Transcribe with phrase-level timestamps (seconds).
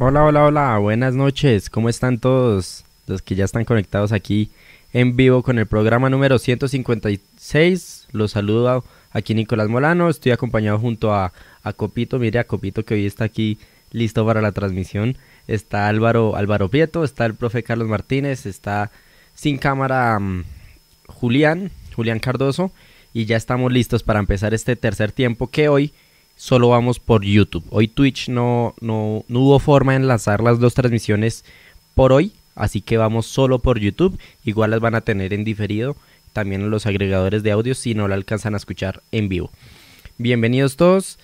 [0.00, 1.68] Hola, hola, hola, buenas noches.
[1.70, 4.52] ¿Cómo están todos los que ya están conectados aquí
[4.92, 8.06] en vivo con el programa número 156?
[8.12, 10.08] Los saludo aquí Nicolás Molano.
[10.08, 11.32] Estoy acompañado junto a,
[11.64, 12.20] a Copito.
[12.20, 13.58] Mire a Copito que hoy está aquí
[13.90, 15.16] listo para la transmisión.
[15.48, 18.92] Está Álvaro, Álvaro Prieto, está el profe Carlos Martínez, está
[19.34, 20.44] sin cámara mm,
[21.08, 22.70] Julián, Julián Cardoso.
[23.12, 25.92] Y ya estamos listos para empezar este tercer tiempo que hoy
[26.38, 27.66] solo vamos por YouTube.
[27.68, 31.44] Hoy Twitch no, no, no hubo forma de enlazar las dos transmisiones
[31.94, 34.18] por hoy, así que vamos solo por YouTube.
[34.44, 35.96] Igual las van a tener en diferido
[36.32, 39.50] también en los agregadores de audio si no la alcanzan a escuchar en vivo.
[40.16, 41.18] Bienvenidos todos.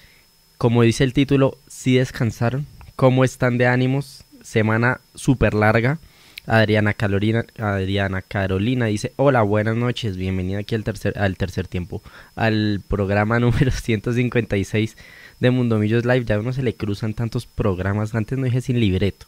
[0.59, 4.25] Como dice el título, si descansaron, ¿cómo están de ánimos?
[4.43, 5.99] Semana súper larga.
[6.47, 12.03] Adriana Carolina, Adriana Carolina dice, hola, buenas noches, bienvenida aquí al tercer, al tercer tiempo,
[12.37, 14.97] al programa número 156
[15.41, 16.27] de Mundomillos Live.
[16.27, 19.27] Ya uno se le cruzan tantos programas, antes no dije sin libreto.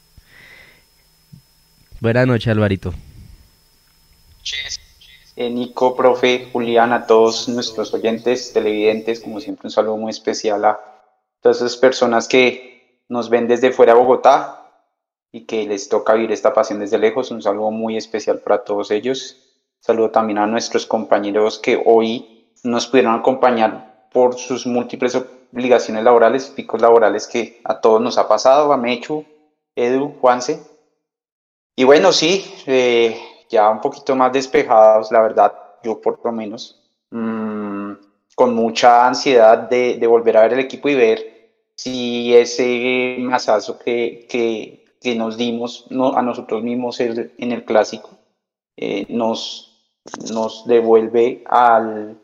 [2.01, 2.93] Buenas noches, Alvarito.
[5.37, 10.65] Eh, Nico, profe, Julián, a todos nuestros oyentes, televidentes, como siempre un saludo muy especial
[10.65, 10.79] a
[11.41, 14.66] todas esas personas que nos ven desde fuera de Bogotá,
[15.37, 17.31] y que les toca vivir esta pasión desde lejos.
[17.31, 19.37] Un saludo muy especial para todos ellos.
[19.81, 25.15] Saludo también a nuestros compañeros que hoy nos pudieron acompañar por sus múltiples
[25.53, 29.27] obligaciones laborales, picos laborales que a todos nos ha pasado, a Mechu,
[29.75, 30.63] Edu, Juanse.
[31.77, 33.21] Y bueno, sí, eh,
[33.51, 35.53] ya un poquito más despejados, la verdad,
[35.85, 37.93] yo por lo menos, mmm,
[38.35, 43.79] con mucha ansiedad de, de, volver a ver el equipo y ver si ese masazo
[43.79, 48.11] que, que que nos dimos no, a nosotros mismos en el clásico
[48.77, 52.21] eh, nos, nos devuelve al,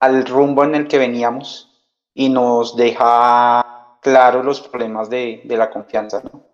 [0.00, 1.70] al rumbo en el que veníamos
[2.14, 6.22] y nos deja claros los problemas de, de la confianza.
[6.24, 6.46] ¿no?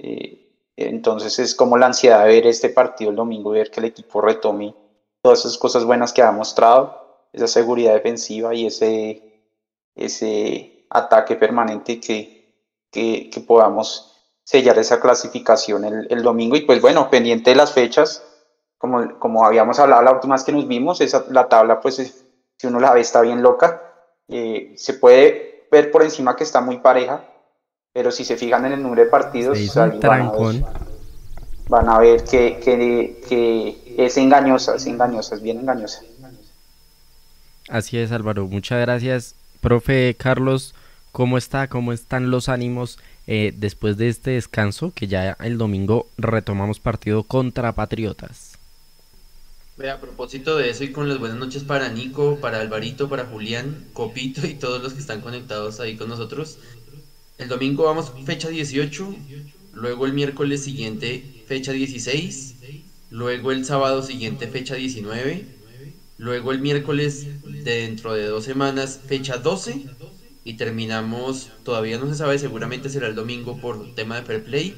[0.00, 3.78] Eh, entonces es como la ansiedad de ver este partido el domingo y ver que
[3.78, 4.74] el equipo retome
[5.22, 9.44] todas esas cosas buenas que ha mostrado, esa seguridad defensiva y ese,
[9.94, 12.56] ese ataque permanente que,
[12.90, 14.11] que, que podamos
[14.44, 16.56] sellar esa clasificación el, el, domingo.
[16.56, 18.24] Y pues bueno, pendiente de las fechas,
[18.78, 22.24] como, como habíamos hablado la última vez que nos vimos, esa, la tabla, pues
[22.56, 23.82] si uno la ve, está bien loca.
[24.28, 27.24] Eh, se puede ver por encima que está muy pareja,
[27.92, 30.64] pero si se fijan en el número de partidos, van, a ver,
[31.68, 36.02] van, a ver, que, que, que es engañosa, es engañosa, es bien engañosa.
[37.68, 38.46] Así es, Álvaro.
[38.46, 40.74] Muchas gracias, profe Carlos.
[41.12, 41.68] ¿Cómo está?
[41.68, 42.98] ¿Cómo están los ánimos?
[43.26, 48.58] Eh, después de este descanso, que ya el domingo retomamos partido contra Patriotas.
[49.78, 53.86] A propósito de eso y con las buenas noches para Nico, para Alvarito, para Julián,
[53.92, 56.58] Copito y todos los que están conectados ahí con nosotros.
[57.38, 59.14] El domingo vamos fecha 18,
[59.72, 62.54] luego el miércoles siguiente fecha 16,
[63.10, 65.46] luego el sábado siguiente fecha 19,
[66.18, 69.86] luego el miércoles de dentro de dos semanas fecha 12
[70.44, 74.76] y terminamos, todavía no se sabe, seguramente será el domingo por tema de fair play,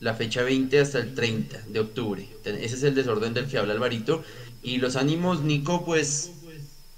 [0.00, 2.28] la fecha 20 hasta el 30 de octubre.
[2.44, 4.22] Ese es el desorden del que habla Alvarito.
[4.62, 6.32] Y los ánimos, Nico, pues,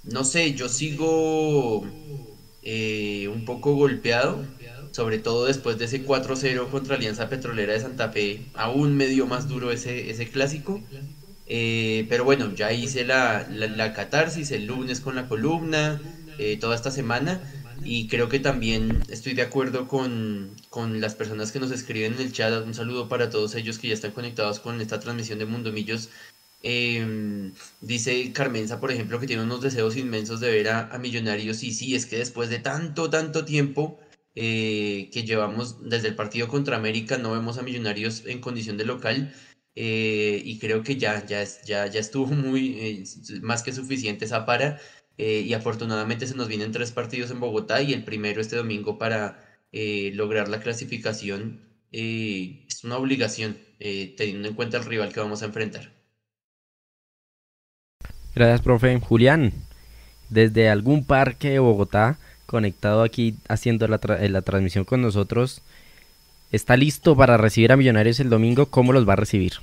[0.03, 1.85] no sé, yo sigo
[2.63, 4.43] eh, un poco golpeado,
[4.91, 9.27] sobre todo después de ese 4-0 contra Alianza Petrolera de Santa Fe, aún me dio
[9.27, 10.81] más duro ese, ese clásico.
[11.51, 15.99] Eh, pero bueno, ya hice la, la, catarsis el lunes con la columna,
[16.37, 17.41] eh, toda esta semana
[17.83, 22.21] y creo que también estoy de acuerdo con, con, las personas que nos escriben en
[22.21, 22.65] el chat.
[22.65, 26.09] Un saludo para todos ellos que ya están conectados con esta transmisión de Mundomillos.
[26.61, 27.51] Eh,
[27.81, 31.63] dice Carmenza, por ejemplo, que tiene unos deseos inmensos de ver a, Millonarios.
[31.63, 33.99] Y sí, es que después de tanto, tanto tiempo
[34.35, 38.85] eh, que llevamos desde el partido contra América, no vemos a Millonarios en condición de
[38.85, 39.33] local.
[39.75, 43.03] Eh, y creo que ya, ya, ya, ya estuvo muy eh,
[43.41, 44.79] más que suficiente esa para.
[45.21, 48.97] Eh, y afortunadamente se nos vienen tres partidos en Bogotá y el primero este domingo
[48.97, 51.59] para eh, lograr la clasificación
[51.91, 55.91] eh, es una obligación teniendo en cuenta el rival que vamos a enfrentar.
[58.33, 58.97] Gracias, profe.
[58.99, 59.51] Julián,
[60.29, 65.61] desde algún parque de Bogotá, conectado aquí haciendo la, la transmisión con nosotros,
[66.51, 68.67] ¿está listo para recibir a Millonarios el domingo?
[68.67, 69.53] ¿Cómo los va a recibir?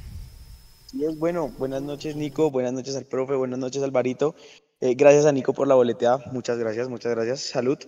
[0.87, 1.49] Sí, es bueno.
[1.59, 2.51] Buenas noches, Nico.
[2.51, 3.35] Buenas noches al profe.
[3.35, 4.35] Buenas noches, Alvarito.
[4.81, 6.23] Eh, gracias a Nico por la boleteada.
[6.33, 7.41] Muchas gracias, muchas gracias.
[7.41, 7.79] Salud.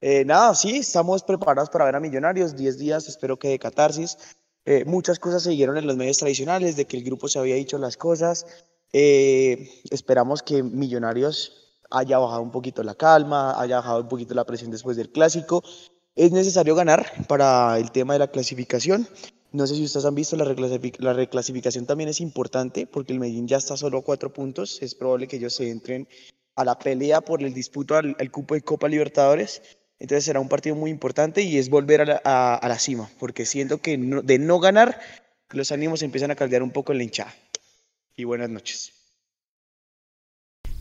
[0.00, 2.56] Eh, nada, sí, estamos preparados para ver a Millonarios.
[2.56, 4.18] 10 días, espero que de catarsis.
[4.64, 7.54] Eh, muchas cosas se siguieron en los medios tradicionales, de que el grupo se había
[7.54, 8.46] dicho las cosas.
[8.92, 14.70] esperamos que Millonarios haya bajado un poquito la calma, haya bajado un poquito la presión
[14.70, 15.62] después del clásico
[16.14, 19.06] Es necesario ganar para el tema de la clasificación.
[19.52, 20.44] No sé si ustedes han visto, la,
[20.98, 24.82] la reclasificación también es importante porque el Medellín ya está solo a cuatro puntos.
[24.82, 26.08] Es probable que ellos se entren
[26.56, 29.62] a la pelea por el disputo al, cupo de Copa Libertadores.
[29.98, 32.16] Entonces será un partido muy importante y es volver a la,
[32.56, 35.00] a, la cima, porque siento que de no ganar,
[35.50, 37.34] los ánimos empiezan a caldear un poco en la hinchada.
[38.16, 38.92] Y buenas noches.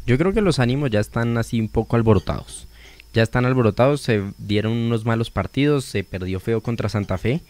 [0.05, 2.67] Yo creo que los ánimos ya están así un poco alborotados.
[3.13, 7.41] Ya están alborotados, se dieron unos malos partidos, se perdió feo contra Santa Fe,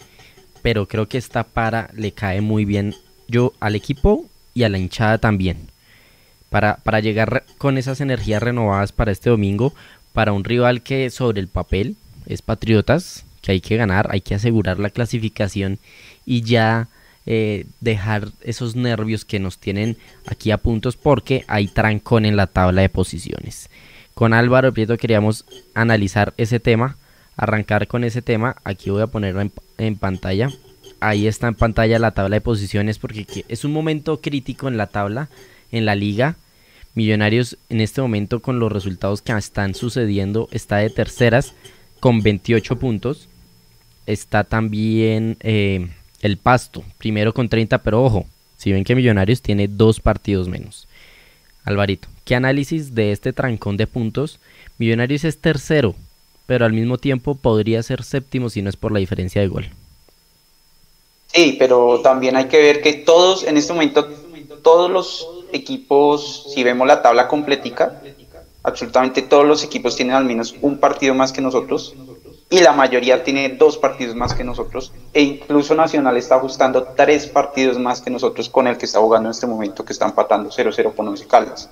[0.66, 2.96] pero creo que esta para le cae muy bien
[3.28, 4.26] yo al equipo
[4.56, 5.70] y a la hinchada también.
[6.50, 9.76] Para, para llegar con esas energías renovadas para este domingo,
[10.12, 14.34] para un rival que sobre el papel es Patriotas, que hay que ganar, hay que
[14.34, 15.78] asegurar la clasificación
[16.26, 16.88] y ya
[17.28, 22.48] eh, dejar esos nervios que nos tienen aquí a puntos porque hay trancón en la
[22.48, 23.70] tabla de posiciones.
[24.16, 25.46] Con Álvaro Prieto queríamos
[25.76, 26.98] analizar ese tema,
[27.38, 28.56] arrancar con ese tema.
[28.64, 29.42] Aquí voy a ponerlo
[29.78, 30.52] en, pantalla.
[31.00, 34.88] Ahí está en pantalla la tabla de posiciones porque es un momento crítico en la
[34.88, 35.30] tabla,
[35.72, 36.36] en la liga.
[36.94, 41.54] Millonarios en este momento con los resultados que están sucediendo está de terceras
[42.00, 43.28] con 28 puntos.
[44.06, 45.90] Está también eh,
[46.22, 48.26] el Pasto, primero con 30, pero ojo,
[48.58, 50.88] si ven que Millonarios tiene dos partidos menos.
[51.64, 54.40] Alvarito, ¿qué análisis de este trancón de puntos?
[54.78, 55.96] Millonarios es tercero,
[56.46, 59.70] pero al mismo tiempo podría ser séptimo si no es por la diferencia de gol.
[61.28, 64.08] Sí, pero también hay que ver que todos, en este momento,
[64.62, 68.02] todos los equipos, si vemos la tabla completica,
[68.64, 71.94] absolutamente todos los equipos tienen al menos un partido más que nosotros
[72.50, 77.28] y la mayoría tiene dos partidos más que nosotros e incluso Nacional está ajustando tres
[77.28, 80.50] partidos más que nosotros con el que está jugando en este momento que está empatando
[80.50, 81.70] 0-0 con Once Caldas.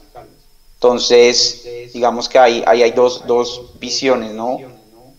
[0.83, 1.63] Entonces,
[1.93, 4.59] digamos que ahí, hay dos, dos visiones, ¿no?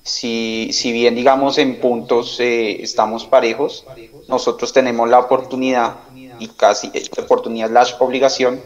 [0.02, 3.86] Si, si bien, digamos, en puntos eh, estamos parejos,
[4.28, 5.96] nosotros tenemos la oportunidad
[6.38, 8.60] y casi oportunidad, la obligación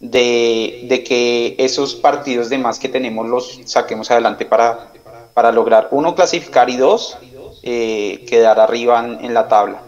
[0.00, 4.90] de, de que esos partidos de más que tenemos los saquemos adelante para
[5.34, 7.18] para lograr, uno, clasificar y dos,
[7.62, 9.82] eh, quedar arriba en, la tabla.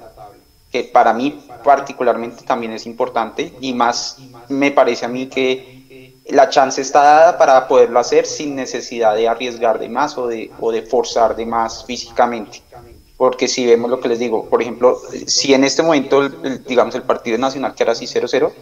[0.73, 5.76] Que para mí particularmente también es importante y más me parece a mí que
[6.29, 10.51] la chance está dada para poderlo hacer sin necesidad de arriesgar de más o de,
[10.61, 12.63] o de forzar de más físicamente.
[13.17, 17.03] Porque si vemos lo que les digo, por ejemplo, si en este momento, digamos, el
[17.03, 18.53] partido nacional que era así 0-0,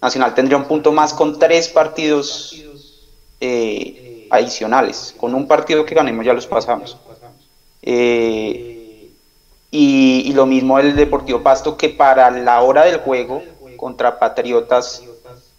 [0.00, 2.54] Nacional tendría un punto más con tres partidos
[3.40, 5.14] eh, adicionales.
[5.16, 6.96] Con un partido que ganemos ya los pasamos.
[7.82, 9.10] Eh,
[9.70, 13.42] y, lo mismo el Deportivo Pasto, que para la hora del juego
[13.76, 15.02] contra Patriotas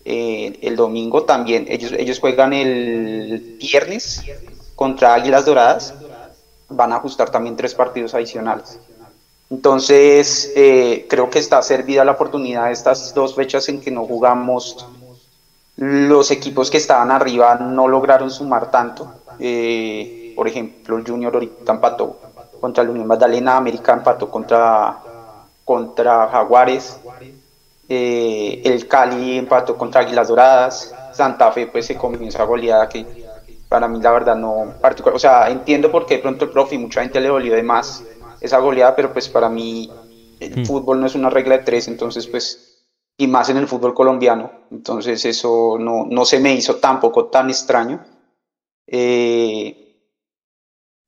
[0.09, 4.23] eh, el domingo también, ellos, ellos juegan el viernes
[4.73, 5.93] contra Águilas Doradas,
[6.69, 8.79] van a ajustar también tres partidos adicionales.
[9.49, 14.05] Entonces, eh, creo que está servida la oportunidad de estas dos fechas en que no
[14.05, 14.85] jugamos
[15.75, 19.11] los equipos que estaban arriba no lograron sumar tanto.
[19.39, 22.17] Eh, por ejemplo, el Junior ahorita empató
[22.61, 24.99] contra el Unión Magdalena, América empató contra,
[25.65, 26.97] contra Jaguares,
[27.89, 33.05] eh, el Cali empató contra Águilas Doradas, Santa Fe pues se comió esa goleada que
[33.69, 36.75] para mí la verdad no particular, o sea, entiendo por qué de pronto el profe
[36.75, 38.03] y mucha gente le dolió de más
[38.39, 39.91] esa goleada, pero pues para mí
[40.39, 40.65] el hmm.
[40.65, 42.77] fútbol no es una regla de tres, entonces pues
[43.17, 44.51] y más en el fútbol colombiano.
[44.71, 48.05] Entonces eso no, no se me hizo tampoco tan extraño.
[48.85, 49.83] Eh,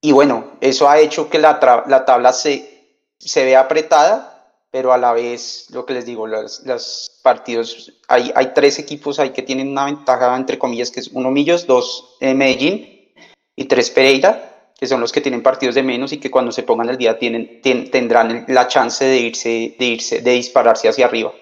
[0.02, 4.39] y bueno, eso ha hecho que la, la tabla se, se vea apretada,
[4.72, 9.32] pero a la vez, lo que les digo, los, partidos, hay, hay tres equipos ahí
[9.32, 13.12] que tienen una ventaja, entre comillas, que es uno Millos, dos eh, Medellín
[13.56, 16.64] y tres Pereira, que son los que tienen partidos de menos y que cuando se
[16.64, 21.34] pongan el día tienen, tendrán la chance de irse, de irse, de dispararse hacia arriba.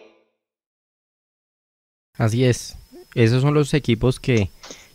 [2.13, 2.75] Así es.
[3.13, 4.49] Esos son los equipos que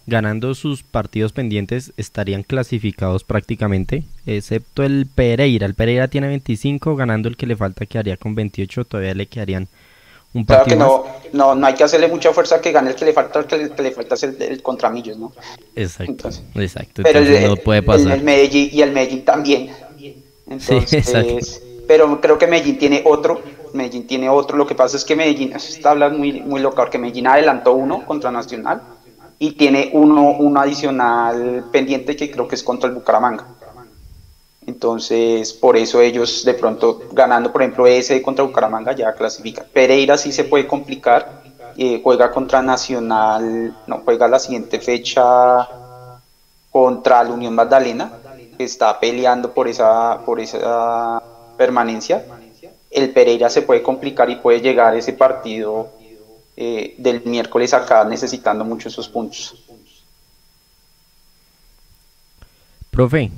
[0.07, 5.67] ganando sus partidos pendientes estarían clasificados prácticamente, excepto el Pereira.
[5.67, 9.69] El Pereira tiene 25, ganando el que le falta quedaría con 28, todavía le quedarían
[10.35, 13.05] un partido claro que no, no, hay que hacerle mucha fuerza que gane el que
[13.05, 15.33] le falta, el que le, falta es el, contramillos, ¿no?
[15.77, 17.03] Exacto, exacto.
[17.03, 18.13] Pero el, no puede pasar.
[18.13, 19.71] El, Medellín y el Medellín también.
[20.49, 23.43] Entonces, pero creo que Medellín tiene otro
[23.75, 24.57] Medellín tiene otro.
[24.57, 28.05] Lo que pasa es que Medellín, esta habla muy, muy loca, porque Medellín adelantó uno
[28.07, 28.83] contra Nacional
[29.43, 33.45] y tiene uno, uno adicional pendiente que creo que es contra el Bucaramanga.
[34.69, 39.65] Entonces, por eso ellos de pronto ganando, por ejemplo, ese contra Bucaramanga ya clasifica.
[39.65, 41.43] Pereira sí se puede complicar,
[41.77, 45.69] eh, juega contra Nacional, no juega la siguiente fecha
[46.71, 48.13] contra la Unión Magdalena
[48.57, 51.21] que está peleando por esa, por esa
[51.57, 52.25] permanencia,
[52.93, 55.89] el Pereira se puede complicar y puede llegar ese partido
[56.57, 59.63] eh, del miércoles acá necesitando mucho esos puntos.
[62.91, 63.31] Profe,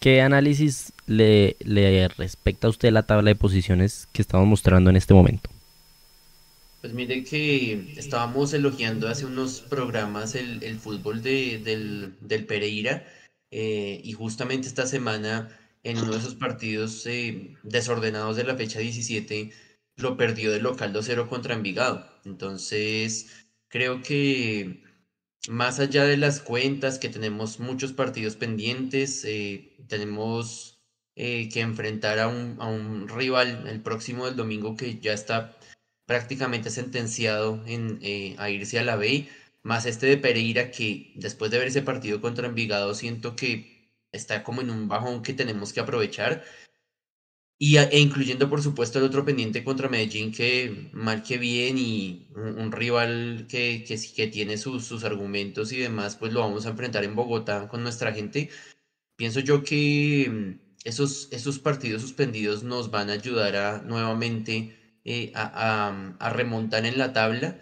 [0.00, 4.96] ¿qué análisis le, le respecta a usted la tabla de posiciones que estamos mostrando en
[4.96, 5.48] este momento?
[6.80, 13.04] Pues mire que estábamos elogiando hace unos programas el, el fútbol de, del, del, Pereira
[13.50, 15.48] eh, y justamente esta semana
[15.82, 19.50] en uno de esos partidos eh, desordenados de la fecha 17
[19.96, 22.06] lo perdió de local 2-0 contra Envigado.
[22.24, 23.30] Entonces
[23.68, 24.82] creo que
[25.48, 30.80] más allá de las cuentas, que tenemos muchos partidos pendientes, eh, tenemos
[31.14, 35.56] eh, que enfrentar a un, rival el próximo del domingo que ya está
[36.06, 39.28] prácticamente sentenciado en, eh, a irse a la B,
[39.62, 44.44] más este de Pereira que después de ver ese partido contra Envigado siento que está
[44.44, 46.44] como en un bajón que tenemos que aprovechar.
[47.58, 52.28] Y, e incluyendo, por supuesto, el otro pendiente contra Medellín, que mal que bien, y
[52.34, 56.70] un, rival que, que, que tiene sus, sus, argumentos y demás, pues lo vamos a
[56.70, 58.50] enfrentar en Bogotá con nuestra gente.
[59.16, 65.32] Pienso yo que mm, esos, esos partidos suspendidos nos van a ayudar a nuevamente eh,
[65.34, 67.58] a, a, a, remontar en la tabla.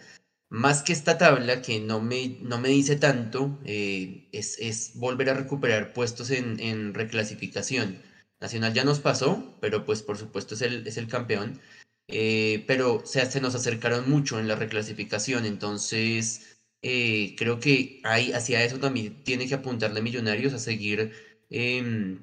[0.50, 5.30] Más que esta tabla, que no me, no me dice tanto, eh, es, es volver
[5.30, 8.00] a recuperar puestos en, en reclasificación
[8.40, 11.60] Nacional ya nos pasó, pero pues por supuesto es el, es el campeón.
[12.08, 18.32] Eh, pero se, se, nos acercaron mucho en la reclasificación, entonces eh, creo que hay,
[18.32, 21.12] hacia eso también tiene que apuntarle Millonarios a seguir
[21.48, 22.18] eh,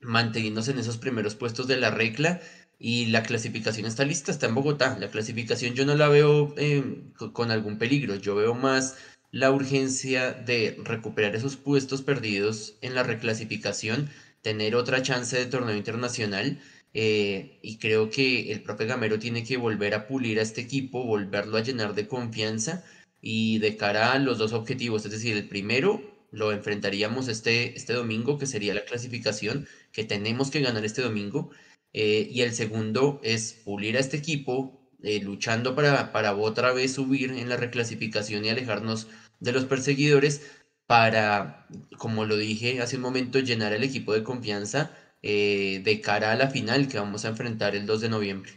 [0.00, 2.40] manteniéndose en esos primeros puestos de la regla
[2.78, 4.96] y la clasificación está lista, está en Bogotá.
[4.98, 8.96] La clasificación yo no la veo em, con algún peligro, yo veo más
[9.32, 14.08] la urgencia de recuperar esos puestos perdidos en la reclasificación
[14.42, 16.60] tener otra chance de torneo internacional.
[16.92, 21.04] Eh, y creo que el propio Gamero tiene que volver a pulir a este equipo,
[21.04, 22.84] volverlo a llenar de confianza
[23.20, 27.92] y de cara a los dos objetivos, es decir, el primero lo enfrentaríamos este, este
[27.92, 31.50] domingo, que sería la clasificación, que tenemos que ganar este domingo,
[31.92, 36.92] eh, y el segundo es pulir a este equipo, eh, luchando para, para otra vez
[36.94, 39.08] subir en la reclasificación y alejarnos
[39.40, 40.42] de los perseguidores,
[40.90, 41.68] para,
[41.98, 44.90] como lo dije hace un momento, llenar el equipo de confianza
[45.22, 48.50] eh, de cara a la final que vamos a enfrentar el 2 de noviembre.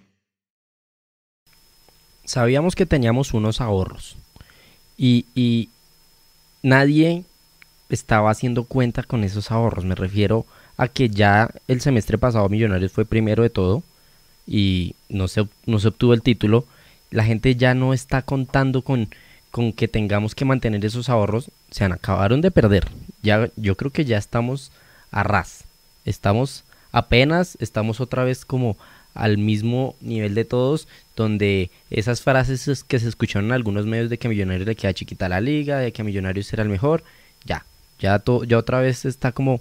[2.26, 4.18] Sabíamos que teníamos unos ahorros
[4.98, 5.70] y, y
[6.64, 7.24] nadie
[7.90, 9.86] estaba haciendo cuenta con esos ahorros.
[9.86, 13.84] Me refiero a que ya el semestre pasado Millonarios fue primero de todo
[14.48, 16.66] y no se, no se obtuvo el título.
[17.12, 19.10] La gente ya no está contando con
[19.54, 22.88] con que tengamos que mantener esos ahorros se acabaron de perder.
[23.24, 24.72] Ya, yo creo que ya estamos
[25.12, 25.66] a ras.
[26.06, 28.78] Estamos apenas, estamos otra vez como
[29.16, 34.18] al mismo nivel de todos, donde esas frases que se escucharon en algunos medios de
[34.18, 37.04] que Millonarios le queda chiquita la liga, de que Millonarios será el mejor,
[37.44, 37.66] ya,
[38.00, 39.60] ya, to, ya otra vez está como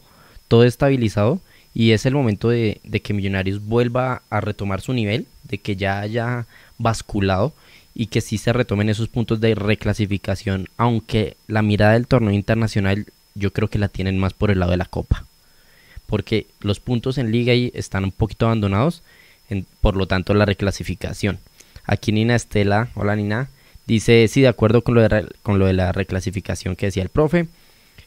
[0.48, 1.40] todo estabilizado
[1.74, 6.00] y es el momento de que Millonarios vuelva a retomar su nivel, de que ya
[6.00, 6.46] haya
[6.78, 7.54] basculado
[7.94, 13.06] y que sí se retomen esos puntos de reclasificación, aunque la mirada del torneo internacional
[13.34, 15.26] yo creo que la tienen más por el lado de la Copa,
[16.06, 19.02] porque los puntos en liga ahí están un poquito abandonados,
[19.80, 21.38] por lo tanto la reclasificación.
[21.84, 23.48] Aquí Nina Estela, hola Nina,
[23.86, 27.08] dice sí de acuerdo con lo de, con lo de la reclasificación que decía el
[27.08, 27.48] profe.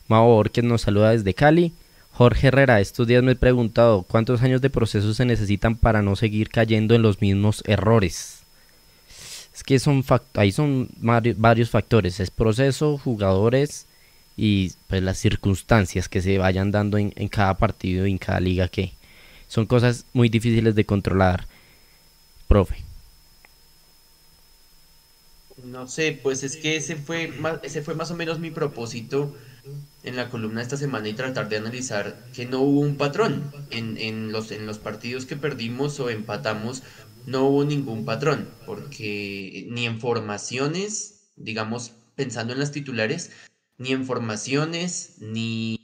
[0.08, 1.74] Mao Borges nos saluda desde Cali.
[2.12, 6.16] Jorge Herrera, estos días me he preguntado cuántos años de proceso se necesitan para no
[6.16, 8.35] seguir cayendo en los mismos errores.
[9.56, 13.88] Es que son ahí son varios factores, es proceso, jugadores
[14.36, 18.68] y pues las circunstancias que se vayan dando en, cada partido y en cada liga
[18.68, 18.92] que
[19.48, 21.48] son cosas muy difíciles de controlar,
[22.50, 22.84] profe.
[25.64, 29.34] No sé, pues es que ese fue más, ese fue más o menos mi propósito
[30.04, 33.98] en la columna esta semana y tratar de analizar que no hubo un patrón en,
[33.98, 36.84] en, los, en los partidos que perdimos o empatamos
[37.26, 43.32] no hubo ningún patrón, porque ni en formaciones, digamos, pensando en las titulares,
[43.78, 45.80] ni en formaciones, ni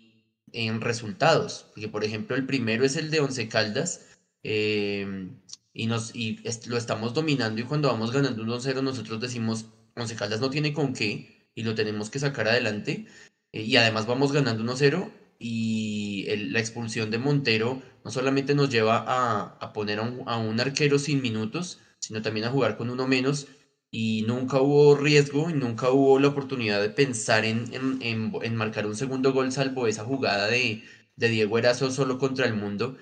[0.53, 1.67] en resultados.
[1.74, 4.07] Porque, por ejemplo, el primero es el de Once Caldas,
[4.43, 5.29] eh,
[5.74, 10.41] y, nos, y lo estamos dominando, y cuando vamos ganando 1-0, nosotros decimos, Once Caldas
[10.41, 13.07] no tiene con qué, y lo tenemos que sacar adelante,
[13.51, 19.03] eh, y además vamos ganando 1-0, y la expulsión de Montero no solamente nos lleva
[19.07, 23.48] a, poner a un, arquero sin minutos, sino también a jugar con uno menos
[23.89, 27.65] y nunca hubo riesgo y nunca hubo la oportunidad de pensar en,
[28.01, 30.83] en, marcar un segundo gol salvo esa jugada de,
[31.15, 32.98] de Diego Erazo solo contra el mundo.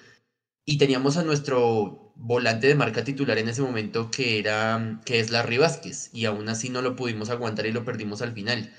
[0.66, 5.32] Y teníamos a nuestro volante de marca titular en ese momento que era que es
[5.32, 8.74] Larry Vázquez y aún así no lo pudimos aguantar y lo perdimos al final.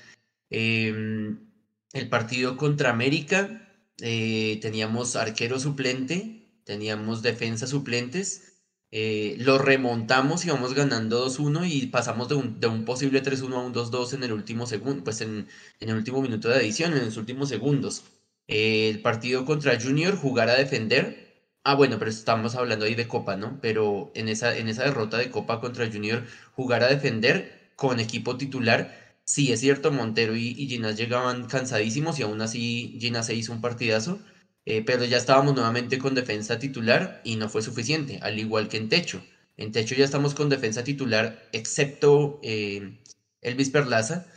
[0.49, 1.50] Em,
[1.93, 3.67] el partido contra América
[4.01, 8.51] eh, teníamos arquero suplente, teníamos defensa suplentes
[8.93, 13.73] eh, lo remontamos y vamos ganando 2-1 y pasamos de un, posible 3-1 a un
[13.73, 15.47] 2-2 en el último segundo, pues en,
[15.79, 18.03] en, el último minuto de adición, en los últimos segundos.
[18.47, 21.47] Eh, el partido contra Junior, jugar a defender.
[21.63, 23.59] Ah, bueno, pero estamos hablando ahí de Copa, ¿no?
[23.61, 28.37] Pero en esa, en esa derrota de Copa contra Junior, jugar a defender con equipo
[28.37, 29.00] titular.
[29.33, 33.53] Sí, es cierto, Montero y, y Ginas llegaban cansadísimos y aún así Ginas se hizo
[33.53, 34.19] un partidazo
[34.65, 38.77] eh, pero ya estábamos nuevamente con defensa titular y no fue suficiente, al igual que
[38.77, 39.23] en techo.
[39.57, 42.99] En techo ya estamos con defensa titular, excepto eh,
[43.41, 44.27] Elvis Perlaza,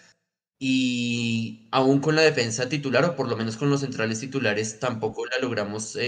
[0.58, 5.26] y aún con la defensa titular, o por lo menos con los centrales titulares, tampoco
[5.26, 5.98] la logramos,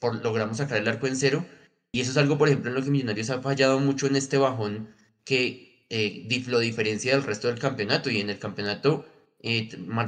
[0.00, 1.46] por, logramos sacar el arco en cero.
[1.92, 4.38] Y eso es algo, por ejemplo, en lo que Millonarios ha fallado mucho en este
[4.38, 4.94] bajón,
[5.24, 8.10] que eh, lo diferencia del resto del campeonato.
[8.10, 9.04] Y en el campeonato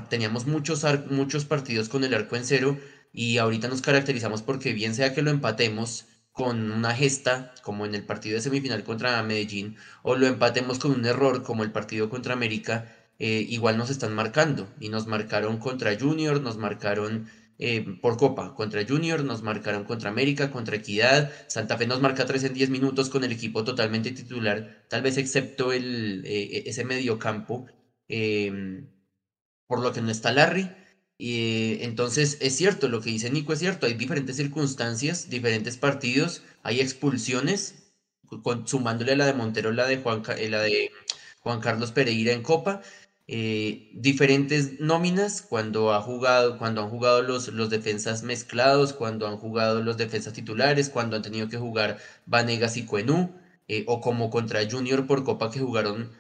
[0.08, 2.78] teníamos muchos, muchos partidos con el arco en cero
[3.12, 7.94] y ahorita nos caracterizamos porque bien sea que lo empatemos con una gesta, como en
[7.94, 12.08] el partido de semifinal contra Medellín, o lo empatemos con un error, como el partido
[12.08, 14.66] contra América, eh, igual nos están marcando.
[14.80, 17.28] Y nos marcaron contra Junior, nos marcaron
[17.58, 21.30] eh, por Copa contra Junior, nos marcaron contra América, contra Equidad.
[21.48, 25.16] Santa Fe nos marca 3 en 10 minutos con el equipo totalmente titular, tal vez
[25.16, 27.66] excepto el, eh, ese mediocampo,
[29.66, 30.70] por lo que no está Larry.
[31.18, 36.42] Y entonces es cierto, lo que dice Nico es cierto, hay diferentes circunstancias, diferentes partidos,
[36.64, 37.92] hay expulsiones,
[38.64, 40.90] sumándole a la de Montero, la de Juan, eh, la de
[41.40, 42.82] Juan Carlos Pereira en Copa,
[43.28, 49.36] eh, diferentes nóminas cuando, ha jugado, cuando han jugado los, los defensas mezclados, cuando han
[49.36, 53.32] jugado los defensas titulares, cuando han tenido que jugar Vanegas y Cuenú,
[53.68, 56.10] eh, o como contra Junior por Copa que jugaron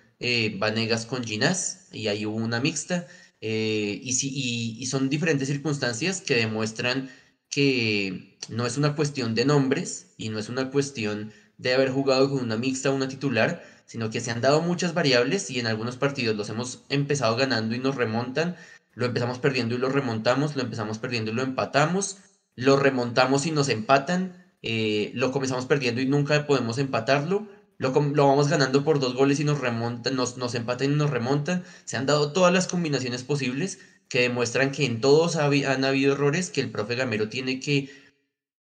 [0.58, 3.08] Vanegas con Ginás, y ahí hubo una mixta.
[3.44, 7.10] Eh, y, y, son diferentes circunstancias que demuestran
[7.50, 12.30] que no es una cuestión de nombres y no es una cuestión de haber jugado
[12.30, 15.66] con una mixta o una titular, sino que se han dado muchas variables y en
[15.66, 18.56] algunos partidos los hemos empezado ganando y nos remontan,
[18.94, 22.16] lo empezamos perdiendo y lo remontamos, lo empezamos perdiendo y lo empatamos,
[22.56, 28.48] lo remontamos y nos empatan, eh, lo comenzamos perdiendo y nunca podemos empatarlo, lo, vamos
[28.48, 31.62] ganando por dos goles y nos remontan, nos, nos empatan y nos remontan.
[31.84, 33.78] Se han dado todas las combinaciones posibles
[34.08, 37.90] que demuestran que en todos han habido errores que el profe Gamero tiene que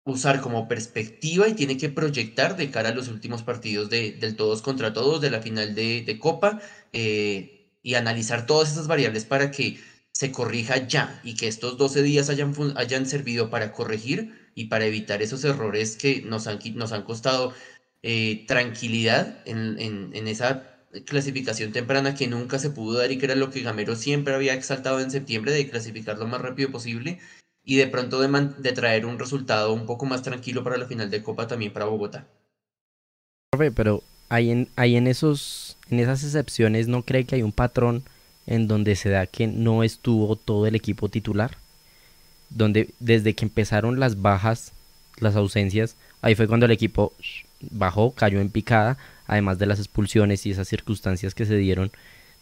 [0.06, 4.36] usar como perspectiva y tiene que proyectar de cara a los últimos partidos de, del
[4.36, 6.60] todos contra todos, de la final de, Copa,
[6.92, 9.80] eh, y analizar todas esas variables para que
[10.12, 14.86] se corrija ya y que estos 12 días hayan, hayan servido para corregir y para
[14.86, 17.54] evitar esos errores que nos han, nos han costado
[18.04, 23.36] eh, tranquilidad en, en, esa clasificación temprana que nunca se pudo dar y que era
[23.36, 27.20] lo que Gamero siempre había exaltado en septiembre de clasificar lo más rápido posible
[27.65, 31.10] y de pronto de, de traer un resultado un poco más tranquilo para la final
[31.10, 32.28] de Copa también para Bogotá.
[33.58, 38.04] Pero hay en, hay en, esos, en esas excepciones, ¿no cree que hay un patrón
[38.47, 41.58] en donde se da que no estuvo todo el equipo titular?
[42.49, 44.73] Donde desde que empezaron las bajas,
[45.19, 47.13] las ausencias, ahí fue cuando el equipo
[47.62, 48.97] bajó, cayó en picada,
[49.28, 51.91] además de las expulsiones y esas circunstancias que se dieron,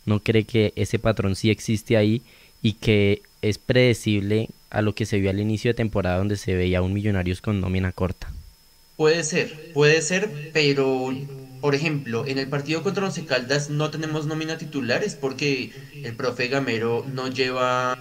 [0.06, 2.24] ¿no cree que ese patrón sí existe ahí
[2.62, 6.56] y que es predecible a lo que se vio al inicio de temporada donde se
[6.56, 8.32] veía un Millonarios con nómina corta?
[8.96, 11.14] Puede ser, puede ser, pero
[11.60, 16.48] por ejemplo, en el partido contra Once Caldas no tenemos nómina titulares porque el profe
[16.48, 17.98] Gamero no lleva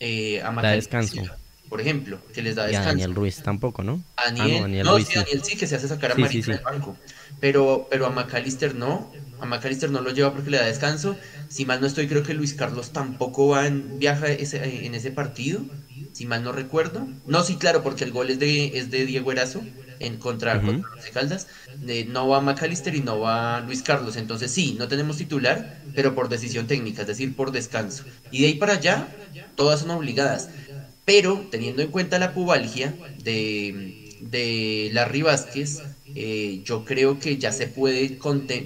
[0.00, 1.22] eh, a matar descanso
[1.68, 2.88] por ejemplo, que les da descanso.
[2.88, 4.02] Y a Daniel Ruiz tampoco, ¿no?
[4.16, 6.96] Ah, Daniel, no, sí, Daniel sí, que se hace sacar a sí, del banco.
[7.40, 9.12] Pero, pero a McAllister no.
[9.38, 11.18] A McAllister no lo lleva porque le da descanso.
[11.48, 15.10] Si mal no estoy, creo que Luis Carlos tampoco va en, viaja ese, en ese
[15.10, 15.66] partido.
[16.12, 17.08] Si mal no recuerdo.
[17.26, 20.82] No, sí, claro, porque el gol es de, es de Diego Erazo en contra, uh
[21.12, 21.48] Caldas.
[21.80, 24.16] no va McAllister y no va Luis Carlos.
[24.16, 28.04] Entonces sí, no tenemos titular, pero por decisión técnica, es decir, por descanso.
[28.30, 29.18] Y de ahí para allá,
[29.54, 30.50] todas son obligadas.
[31.04, 37.52] Pero teniendo en cuenta la pubalgia de, de Larry Vázquez, eh, yo creo que ya
[37.52, 38.16] se puede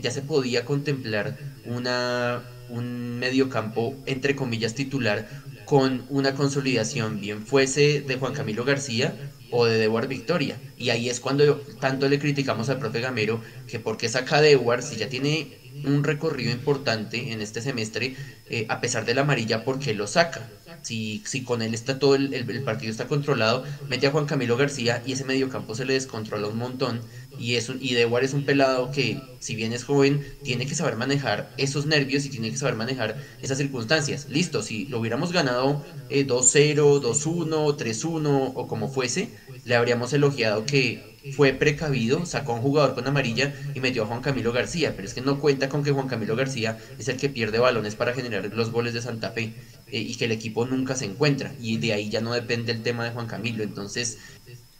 [0.01, 5.27] ya se podía contemplar una, un mediocampo entre comillas titular
[5.65, 10.63] con una consolidación, bien fuese de Juan Camilo García o de Dewar Victoria.
[10.77, 14.41] Y ahí es cuando tanto le criticamos al profe Gamero que por qué saca a
[14.83, 18.17] si ya tiene un recorrido importante en este semestre,
[18.51, 20.49] eh, a pesar de la amarilla, ¿por qué lo saca?
[20.83, 24.57] si, si con él está todo el, el, partido está controlado, mete a Juan Camilo
[24.57, 27.01] García y ese mediocampo se le descontrola un montón.
[27.39, 30.75] Y, es un, y Dewar es un pelado que, si bien es joven, tiene que
[30.75, 34.27] saber manejar esos nervios y tiene que saber manejar esas circunstancias.
[34.29, 39.31] Listo, si lo hubiéramos ganado 2-0, 2-1, 3-1 o como fuese,
[39.65, 44.07] le habríamos elogiado que fue precavido, sacó a un jugador con amarilla y metió a
[44.07, 47.17] Juan Camilo García, pero es que no cuenta con que Juan Camilo García es el
[47.19, 49.57] que pierde balones para generar los goles de Santa Fe
[49.91, 52.83] eh, y que el equipo nunca se encuentra y de ahí ya no depende el
[52.83, 54.19] tema de Juan Camilo, entonces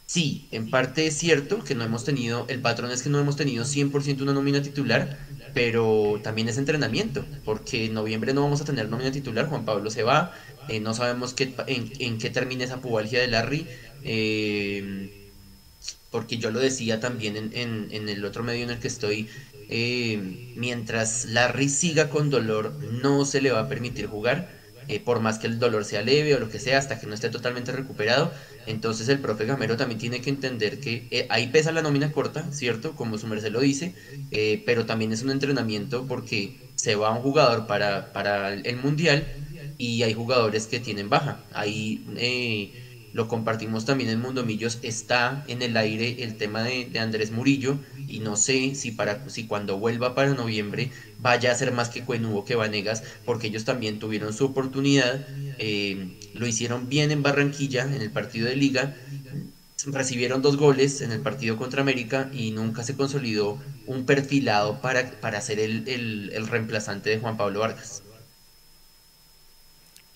[0.05, 3.35] sí, en parte es cierto que no hemos tenido, el patrón es que no hemos
[3.35, 5.17] tenido 100% una nómina titular,
[5.51, 9.89] pero también es entrenamiento, porque en noviembre no vamos a tener nómina titular, Juan Pablo
[9.91, 10.31] se va,
[10.67, 13.69] eh, no sabemos qué, en, en, qué termina esa pubalgia de Larry,
[14.01, 15.09] eh,
[16.09, 17.51] porque yo lo decía también en,
[17.91, 19.29] en, el otro medio en el que estoy,
[19.67, 24.51] eh, mientras Larry siga con dolor, no se le va a permitir jugar,
[24.87, 27.13] eh, por más que el dolor sea leve o lo que sea, hasta que no
[27.13, 28.33] esté totalmente recuperado.
[28.65, 32.51] Entonces el profe Gamero también tiene que entender que eh, ahí pesa la nómina corta,
[32.51, 32.95] ¿cierto?
[32.95, 33.95] Como su merced lo dice,
[34.65, 39.35] pero también es un entrenamiento porque se va un jugador para, para el mundial
[39.77, 41.47] y hay jugadores que tienen baja.
[41.51, 42.05] Ahí
[43.13, 47.79] lo compartimos también en Mundo Millos, está en el aire el tema de, Andrés Murillo
[48.07, 52.03] y no sé si, para, si cuando vuelva para noviembre vaya a ser más que
[52.03, 55.25] Cuenuvo que Vanegas, porque ellos también tuvieron su oportunidad,
[55.57, 58.95] eh, lo hicieron bien en Barranquilla en el partido de liga,
[59.87, 65.09] recibieron dos goles en el partido contra América y nunca se consolidó un perfilado para,
[65.19, 68.03] para ser el, el reemplazante de Juan Pablo Vargas.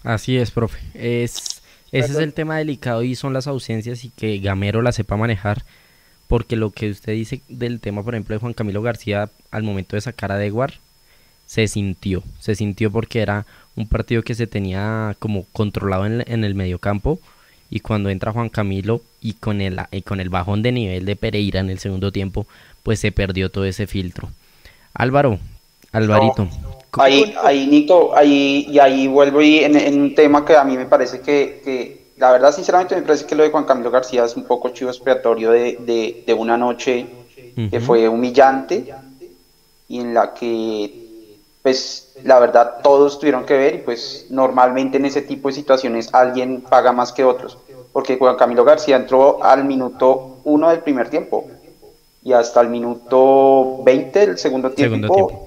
[0.04, 0.80] Así es, profe.
[0.94, 1.63] Es
[1.94, 5.64] ese es el tema delicado y son las ausencias y que Gamero la sepa manejar.
[6.28, 9.96] Porque lo que usted dice del tema, por ejemplo, de Juan Camilo García al momento
[9.96, 10.74] de sacar a Deguar,
[11.46, 12.24] se sintió.
[12.40, 17.20] Se sintió porque era un partido que se tenía como controlado en, en el mediocampo.
[17.70, 21.16] Y cuando entra Juan Camilo y con el, y con el bajón de nivel de
[21.16, 22.48] Pereira en el segundo tiempo,
[22.82, 24.32] pues se perdió todo ese filtro.
[24.94, 25.40] Álvaro,
[25.92, 26.50] Alvarito.
[26.98, 30.86] Ahí, ahí, Nico, ahí, y ahí vuelvo y en, un tema que a mí me
[30.86, 34.44] parece que, la verdad, sinceramente, me parece que lo de Juan Camilo García es un
[34.44, 37.08] poco chivo expiatorio de, de, una noche
[37.70, 38.94] que fue humillante
[39.88, 45.06] y en la que, pues, la verdad, todos tuvieron que ver y, pues, normalmente en
[45.06, 47.58] ese tipo de situaciones alguien paga más que otros.
[47.92, 51.48] Porque Juan Camilo García entró al minuto uno del primer tiempo
[52.24, 55.46] y hasta el minuto 20 del segundo tiempo,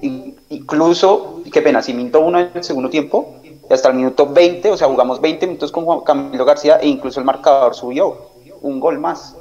[0.49, 4.71] incluso, qué pena, si minto uno en el segundo tiempo, y hasta el minuto 20,
[4.71, 8.29] o sea, jugamos 20 minutos con Juan Camilo García e incluso el marcador subió
[8.61, 9.35] un gol más.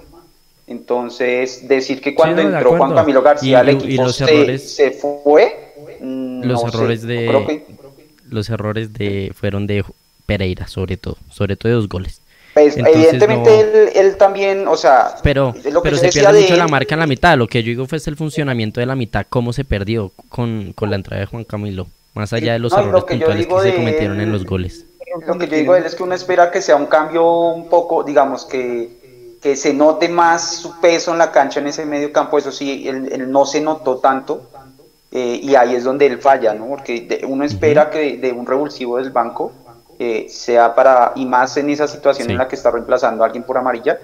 [0.66, 7.02] Entonces, decir que cuando entró Juan Camilo García el equipo se, fue, mm, los errores
[7.02, 7.64] de
[8.28, 9.84] los errores de fueron de
[10.24, 12.20] Pereira sobre todo, sobre todo de dos goles.
[12.56, 17.06] Pues, evidentemente él, también, o sea, pero, pero se pierde mucho la marca en la
[17.06, 17.36] mitad.
[17.36, 20.96] Lo que yo digo fue el funcionamiento de la mitad, cómo se perdió con, la
[20.96, 24.46] entrada de Juan Camilo, más allá de los errores puntuales que se cometieron en los
[24.46, 24.86] goles.
[25.26, 28.46] Lo que yo digo es que uno espera que sea un cambio un poco, digamos,
[28.46, 32.38] que, que se note más su peso en la cancha en ese medio campo.
[32.38, 34.48] Eso sí, él, no se notó tanto.
[35.12, 36.68] Eh, y ahí es donde él falla, ¿no?
[36.68, 39.52] Porque uno espera que de un revulsivo del banco
[39.98, 43.44] eh, sea para, y más en esa situación en la que está reemplazando a alguien
[43.44, 43.98] por amarilla,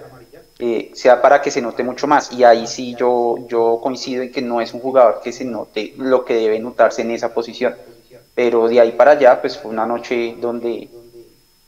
[0.59, 2.31] eh, sea para que se note mucho más.
[2.31, 5.93] Y ahí sí yo, yo coincido en que no es un jugador que se note
[5.97, 7.75] lo que debe notarse en esa posición.
[8.35, 10.89] Pero de ahí para allá, pues fue una noche donde,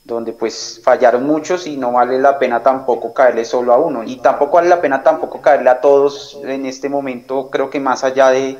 [0.02, 4.02] donde pues fallaron muchos y no vale la pena tampoco caerle solo a uno.
[4.02, 8.02] Y tampoco vale la pena tampoco caerle a todos en este momento, creo que más
[8.02, 8.56] allá de,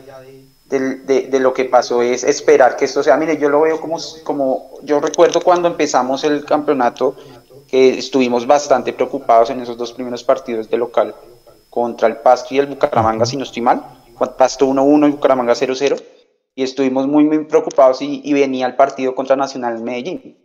[0.69, 3.99] de, de, lo que pasó es esperar que esto sea, mire, yo lo veo como,
[4.25, 7.17] como, yo recuerdo cuando empezamos el campeonato,
[7.69, 11.15] que estuvimos bastante preocupados en esos dos primeros partidos de local
[11.71, 13.85] contra el Pasto y el Bucaramanga, si no estoy mal,
[14.39, 16.03] Pasto 1-1 y Bucaramanga 0-0,
[16.55, 20.39] y estuvimos muy, muy preocupados y, venía el partido contra Nacional en Medellín.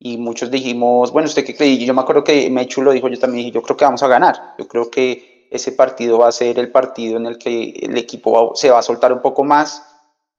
[0.00, 1.78] Y muchos dijimos, bueno, ¿usted qué cree?
[1.78, 4.08] Yo me acuerdo que Mechu lo dijo, yo también dije, yo creo que vamos a
[4.08, 7.96] ganar, yo creo que ese partido va a ser el partido en el que el
[7.96, 9.84] equipo se va a soltar un poco más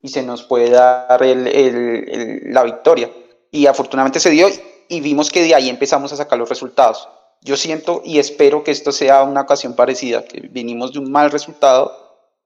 [0.02, 3.10] y se nos puede dar la victoria.
[3.50, 4.48] Y afortunadamente se dio
[4.90, 7.08] y vimos que de ahí empezamos a sacar los resultados.
[7.42, 11.32] Yo siento y espero que esto sea una ocasión parecida, que vinimos de un mal
[11.32, 11.94] resultado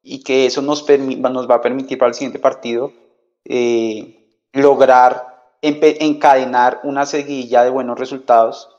[0.03, 2.93] y que eso nos, nos va a permitir para el siguiente partido
[3.45, 8.69] eh, lograr encadenar una seguilla de buenos resultados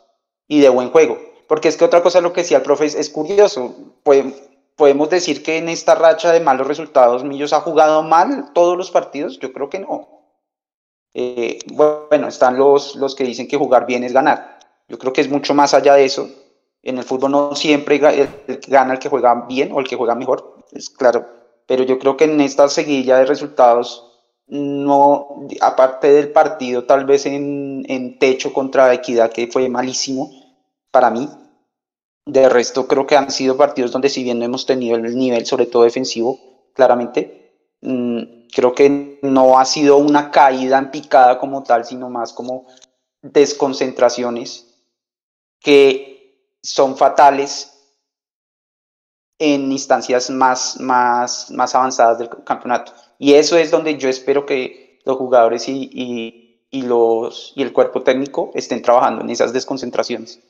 [0.47, 3.11] y de buen juego porque es que otra cosa, lo que decía el profe, es,
[3.11, 3.75] curioso.
[4.05, 8.93] podemos decir que en esta racha de malos resultados, Millos ha jugado mal todos los
[8.93, 9.37] partidos.
[9.41, 10.07] Yo creo que no.
[11.13, 14.61] Eh, bueno, están los, los que dicen que jugar bien es ganar.
[14.89, 16.31] Yo creo que es mucho más allá de eso.
[16.85, 20.59] En el fútbol no siempre gana el que juega bien o el que juega mejor,
[20.71, 21.27] es claro.
[21.67, 24.07] Pero yo creo que en esta seguilla de resultados
[24.47, 30.31] no, aparte del partido, tal vez en, en techo contra Equidad, que fue malísimo
[30.93, 31.29] para mí.
[32.27, 35.47] De resto, creo que han sido partidos donde, si bien no hemos tenido el nivel,
[35.47, 36.39] sobre todo defensivo,
[36.75, 42.33] claramente, mm, creo que no ha sido una caída en picada como tal, sino más
[42.33, 42.67] como
[43.23, 44.67] desconcentraciones
[45.61, 47.71] que son fatales
[49.39, 52.93] en instancias más, más, más avanzadas del campeonato.
[53.19, 58.03] Y eso es donde yo espero que los jugadores y, y, los, y el cuerpo
[58.03, 60.41] técnico estén trabajando en esas desconcentraciones.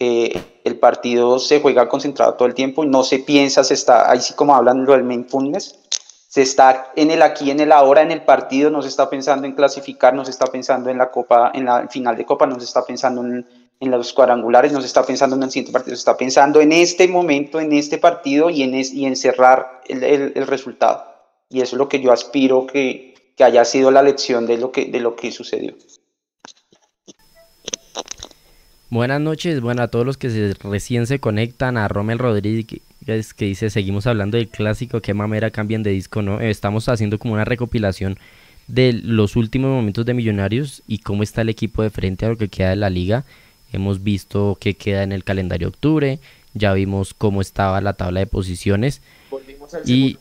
[0.00, 4.20] Que el partido se juega concentrado todo el tiempo no se piensa, se está, ahí
[4.20, 5.78] sí como hablan lo del mindfulness,
[6.26, 9.46] se está en el aquí, en el ahora, en el partido, no se está pensando
[9.46, 12.58] en clasificar, no se está pensando en la copa, en la final de copa, no
[12.58, 13.44] se está pensando en,
[13.80, 17.08] los cuadrangulares, no se está pensando en el siguiente partido, se está pensando en este
[17.08, 21.04] momento, en este partido y en, y en cerrar el, el, el resultado.
[21.48, 24.70] Y eso es lo que yo aspiro que, que haya sido la lección de lo
[24.70, 25.74] que, de lo que sucedió.
[28.90, 32.82] Buenas noches, bueno, a todos los que se, recién se conectan, a Romel Rodríguez
[33.34, 36.40] que dice, seguimos hablando del clásico, qué mamera cambian de disco, ¿no?
[36.40, 38.18] Estamos haciendo como una recopilación
[38.66, 42.36] de los últimos momentos de Millonarios y cómo está el equipo de frente a lo
[42.36, 43.24] que queda de la liga.
[43.72, 46.18] Hemos visto qué queda en el calendario de octubre,
[46.54, 49.02] ya vimos cómo estaba la tabla de posiciones.
[49.30, 50.18] Volvimos al y.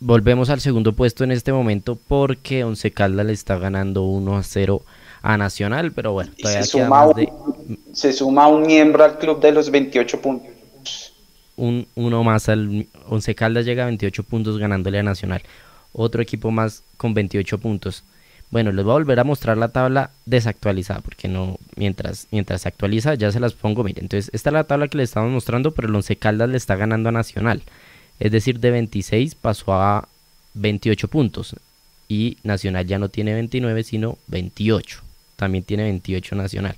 [0.00, 4.42] Volvemos al segundo puesto en este momento porque Once Caldas le está ganando 1 a
[4.42, 4.82] 0
[5.22, 9.52] a Nacional, pero bueno, todavía se, suma un, se suma un miembro al club de
[9.52, 10.52] los 28 puntos.
[11.56, 15.42] Un, uno más al Once Caldas llega a 28 puntos ganándole a Nacional.
[15.92, 18.04] Otro equipo más con 28 puntos.
[18.50, 22.68] Bueno, les voy a volver a mostrar la tabla desactualizada, porque no, mientras, mientras se
[22.68, 25.72] actualiza ya se las pongo, miren, entonces esta es la tabla que les estamos mostrando,
[25.72, 27.62] pero el Once Caldas le está ganando a Nacional.
[28.20, 30.08] Es decir, de 26 pasó a
[30.54, 31.56] 28 puntos.
[32.08, 35.02] Y Nacional ya no tiene 29, sino 28.
[35.38, 36.76] También tiene 28 Nacional.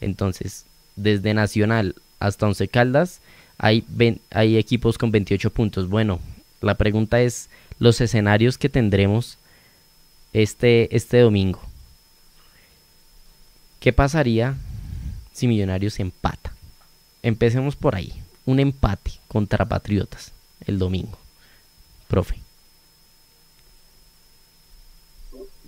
[0.00, 3.20] Entonces, desde Nacional hasta Once Caldas
[3.58, 3.84] hay,
[4.30, 5.88] hay equipos con 28 puntos.
[5.88, 6.18] Bueno,
[6.60, 9.38] la pregunta es los escenarios que tendremos
[10.32, 11.62] este, este domingo.
[13.78, 14.56] ¿Qué pasaría
[15.32, 16.52] si Millonarios empata?
[17.22, 18.12] Empecemos por ahí.
[18.44, 20.32] Un empate contra Patriotas
[20.66, 21.18] el domingo,
[22.08, 22.41] profe.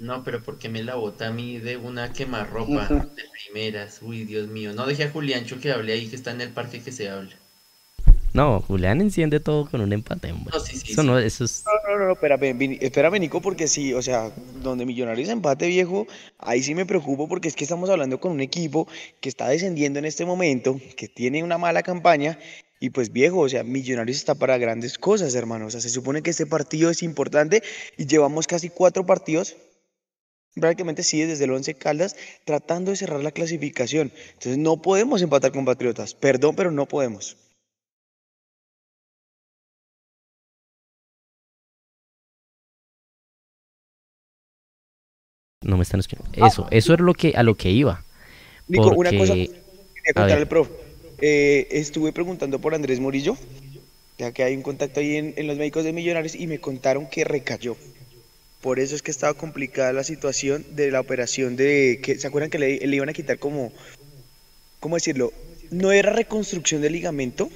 [0.05, 4.03] No, pero porque me la bota a mí de una quemarropa de primeras?
[4.03, 4.75] Uy, Dios mío.
[4.75, 7.35] No deje a Juliancho que hable ahí, que está en el parque que se habla.
[8.35, 10.53] No, Julián enciende todo con un empate, hombre.
[10.53, 11.65] No, sí, sí, eso no, eso es...
[11.65, 16.07] no, no, no, espérame, espérame, Nico, porque sí, o sea, donde Millonarios empate viejo,
[16.39, 18.87] ahí sí me preocupo porque es que estamos hablando con un equipo
[19.21, 22.39] que está descendiendo en este momento, que tiene una mala campaña
[22.81, 25.67] y pues viejo, o sea, Millonarios está para grandes cosas, hermano.
[25.67, 27.63] O sea, se supone que este partido es importante
[27.97, 29.57] y llevamos casi cuatro partidos,
[30.55, 34.13] prácticamente sí, desde el 11 Caldas, tratando de cerrar la clasificación.
[34.35, 36.15] Entonces no podemos empatar con Patriotas.
[36.15, 37.37] Perdón, pero no podemos.
[45.63, 46.31] No me están escuchando.
[46.47, 48.05] Eso, eso es lo que, a lo que iba.
[48.69, 50.73] Nico, una cosa que quería contarle al profe.
[51.21, 53.37] Eh, estuve preguntando por Andrés Murillo,
[54.19, 57.25] ya que hay un contacto ahí en, los médicos de Millonarios, y me contaron que
[57.25, 57.77] recayó.
[58.65, 62.49] Por eso es que estaba complicada la situación de la operación de que se acuerdan
[62.49, 63.71] que le, iban a quitar como,
[64.81, 65.35] ¿cómo decirlo?
[65.71, 67.51] No era reconstrucción del ligamento,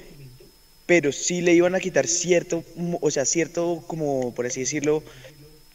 [0.85, 2.63] pero sí le iban a quitar cierto,
[3.01, 5.01] o sea, cierto, como por así decirlo,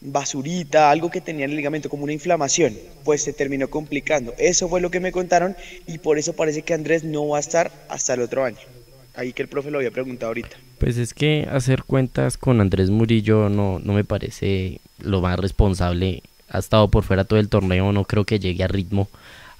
[0.01, 4.37] basurita, algo que tenía en el ligamento, como una inflamación, pues se terminó complicando.
[4.39, 5.57] Eso fue lo que me contaron
[5.89, 8.74] y por eso parece que Andrés no va a estar hasta el otro año.
[9.17, 10.57] Ahí que el profe lo había preguntado ahorita.
[10.79, 16.23] Pues es que hacer cuentas con Andrés Murillo no, no me parece lo más responsable.
[16.49, 19.09] Ha estado por fuera todo el torneo, no creo que llegue a ritmo,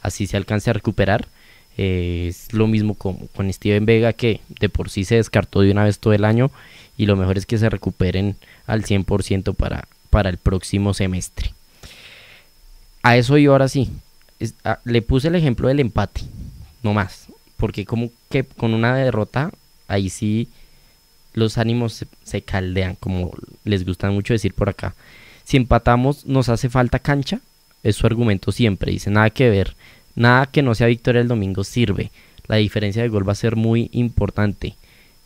[0.03, 1.27] así se alcance a recuperar.
[1.77, 5.71] Eh, es lo mismo con, con Steven Vega, que de por sí se descartó de
[5.73, 6.51] una vez todo el año
[6.97, 8.37] y lo mejor es que se recuperen
[8.67, 11.53] al 100% para, para el próximo semestre.
[13.03, 13.91] A eso yo ahora sí.
[14.85, 16.23] le puse el ejemplo del empate,
[16.83, 17.29] no más.
[17.57, 19.51] Porque como que con una derrota,
[19.89, 20.49] ahí sí
[21.35, 23.33] los ánimos se, caldean, como
[23.65, 24.95] les gusta mucho decir por acá.
[25.43, 27.41] Si empatamos, nos hace falta cancha.
[27.83, 28.93] Es su argumento siempre.
[28.93, 29.77] Dice, nada que ver.
[30.15, 32.11] Nada que no sea victoria el domingo sirve.
[32.47, 34.75] La diferencia de gol va a ser muy importante.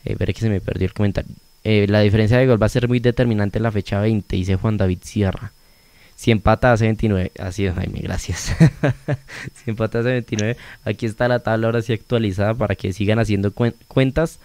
[0.04, 1.34] Eh, veré que se me perdió el comentario.
[1.62, 4.56] Eh, la diferencia de gol va a ser muy determinante en la fecha 20, dice
[4.56, 5.52] Juan David Sierra.
[6.18, 8.52] Si empata hace 29, así es Jaime, gracias.
[9.54, 13.52] si empata hace 29, aquí está la tabla ahora sí actualizada para que sigan haciendo
[13.52, 14.40] cuentas.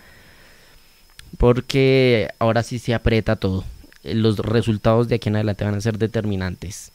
[1.40, 3.66] Porque ahora sí se aprieta todo.
[4.04, 6.92] Los resultados de aquí en adelante van a ser determinantes.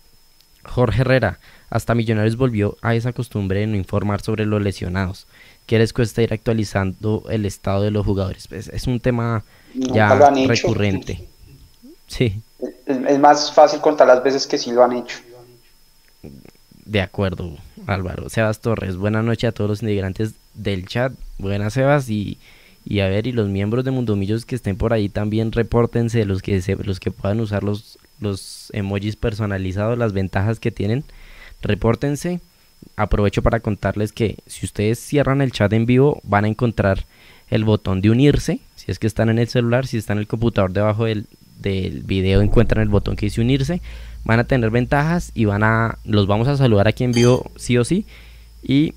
[0.62, 5.26] Jorge Herrera, hasta Millonarios volvió a esa costumbre de no informar sobre los lesionados.
[5.66, 8.46] ¿Qué les cuesta ir actualizando el estado de los jugadores?
[8.46, 9.42] Pues, es un tema
[9.74, 11.26] ya recurrente.
[12.06, 12.42] Sí.
[12.86, 15.18] Es, más fácil contar las veces que sí lo han hecho.
[16.84, 18.28] De acuerdo, Álvaro.
[18.28, 21.12] Sebas Torres, buenas noches a todos los integrantes del chat.
[21.38, 22.08] Buenas, Sebas.
[22.08, 22.38] Y,
[22.84, 26.42] y a ver, y los miembros de Mundomillos que estén por ahí también repórtense, los
[26.42, 31.04] que, los que puedan usar los, los emojis personalizados, las ventajas que tienen.
[31.62, 32.40] Repórtense.
[32.96, 37.04] Aprovecho para contarles que si ustedes cierran el chat en vivo, van a encontrar
[37.50, 38.60] el botón de unirse.
[38.76, 41.26] Si es que están en el celular, si están en el computador debajo del,
[41.60, 43.80] del video encuentran el botón que dice unirse.
[44.24, 47.78] Van a tener ventajas y van a los vamos a saludar aquí en vivo sí
[47.78, 48.04] o sí
[48.62, 48.94] y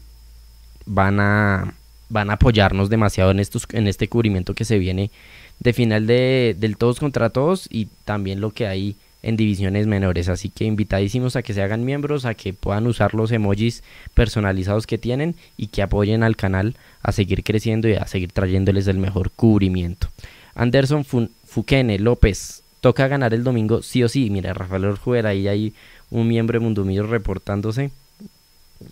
[0.85, 1.73] van a
[2.09, 5.11] van a apoyarnos demasiado en estos en este cubrimiento que se viene
[5.59, 10.27] de final de, del todos contra todos y también lo que hay en divisiones menores.
[10.27, 13.83] Así que invitadísimos a que se hagan miembros, a que puedan usar los emojis
[14.15, 18.87] personalizados que tienen y que apoyen al canal a seguir creciendo y a seguir trayéndoles
[18.87, 20.07] el mejor cubrimiento.
[20.55, 21.05] Anderson
[21.51, 24.29] Fuquene López, toca ganar el domingo sí o sí.
[24.29, 25.73] Mira, Rafael Orjuela, ahí hay
[26.09, 27.91] un miembro de Mundomillo reportándose.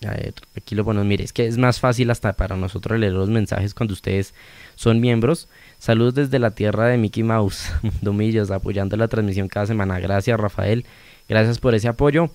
[0.05, 1.07] A ver, aquí lo ponemos.
[1.07, 4.33] Mire, es que es más fácil hasta para nosotros leer los mensajes cuando ustedes
[4.75, 5.47] son miembros.
[5.77, 9.97] Saludos desde la tierra de Mickey Mouse, Mundomillos, apoyando la transmisión cada semana.
[10.01, 10.85] Gracias, Rafael.
[11.29, 12.29] Gracias por ese apoyo.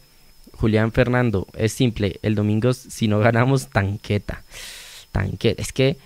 [0.53, 2.19] Julián Fernando, es simple.
[2.23, 4.43] El domingo, si no ganamos, tanqueta.
[5.13, 5.61] Tanqueta.
[5.61, 5.99] Es que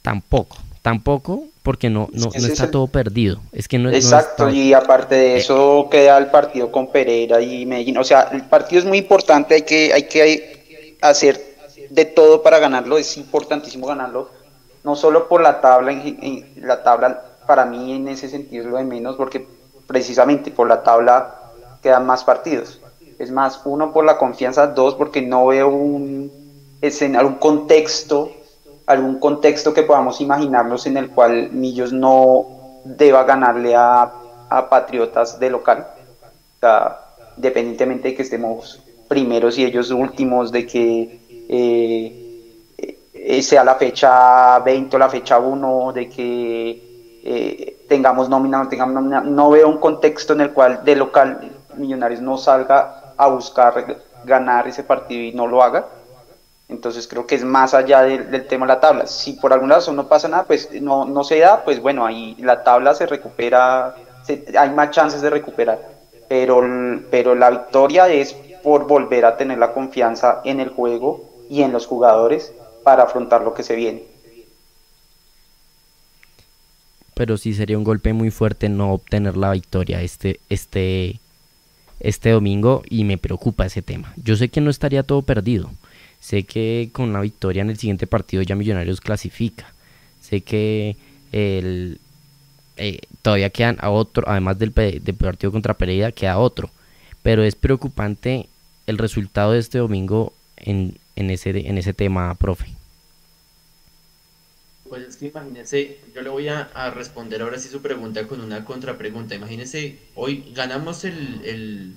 [0.00, 3.40] tampoco tampoco porque no, no, está todo perdido.
[3.50, 7.98] Es que no, Exacto, y aparte de eso queda el partido con Pereira y Medellín.
[7.98, 11.44] O sea, el partido es muy importante, hay que, hay que hacer
[11.90, 14.30] de todo para ganarlo, es importantísimo ganarlo,
[14.84, 18.76] no solo por la tabla, en, la tabla para mí en ese sentido es lo
[18.76, 19.44] de menos, porque
[19.88, 21.34] precisamente por la tabla
[21.82, 22.80] quedan más partidos.
[23.18, 26.30] Es más, uno por la confianza, dos porque no veo un
[26.80, 28.30] escenario, un contexto
[28.86, 32.46] algún contexto que podamos imaginarnos en el cual Millos no
[32.84, 34.22] deba ganarle a,
[34.70, 35.88] Patriotas de local,
[37.36, 42.62] independientemente de que estemos primeros y ellos últimos, de que eh,
[43.12, 48.68] eh, sea la fecha 20 o la fecha 1, de que eh, tengamos nómina no
[48.68, 53.26] tengamos nómina, no veo un contexto en el cual de local Millonarios no salga a
[53.26, 55.86] buscar ganar ese partido y no lo haga
[56.68, 59.06] entonces creo que es más allá del, tema de la tabla.
[59.06, 62.36] Si por alguna razón no pasa nada, pues no, no se da, pues bueno, ahí
[62.40, 63.94] la tabla se recupera,
[64.58, 65.96] hay más chances de recuperar.
[66.28, 66.60] Pero,
[67.08, 71.70] pero la victoria es por volver a tener la confianza en el juego y en
[71.70, 72.52] los jugadores
[72.82, 74.02] para afrontar lo que se viene.
[77.14, 81.20] Pero sí sería un golpe muy fuerte no obtener la victoria este, este,
[82.00, 84.12] este domingo y me preocupa ese tema.
[84.16, 85.70] Yo sé que no estaría todo perdido
[86.20, 89.72] Sé que con una victoria en el siguiente partido ya Millonarios clasifica.
[90.20, 90.96] Sé que
[91.32, 92.00] el,
[92.76, 96.70] eh, todavía quedan a otro, además del, partido contra Pereira, queda otro.
[97.22, 98.48] Pero es preocupante
[98.86, 102.66] el resultado de este domingo en, ese, en ese tema, profe.
[104.88, 108.64] Pues es que imagínese, yo le voy a, responder ahora sí su pregunta con una
[108.64, 109.34] contrapregunta.
[109.34, 111.96] Imagínese, hoy ganamos el el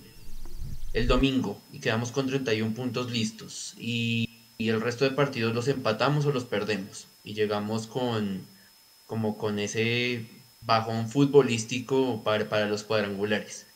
[1.08, 4.26] domingo y quedamos con 31 puntos listos y,
[4.58, 8.46] el resto de partidos los empatamos o los perdemos y llegamos con
[9.08, 10.26] como con ese
[10.62, 13.68] bajón futbolístico para, para los cuadrangulares.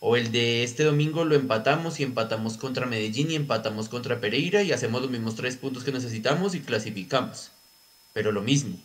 [0.00, 4.62] O el de este domingo lo empatamos y empatamos contra Medellín y empatamos contra Pereira
[4.62, 7.52] y hacemos los mismos tres puntos que necesitamos y clasificamos.
[8.12, 8.76] Pero lo mismo,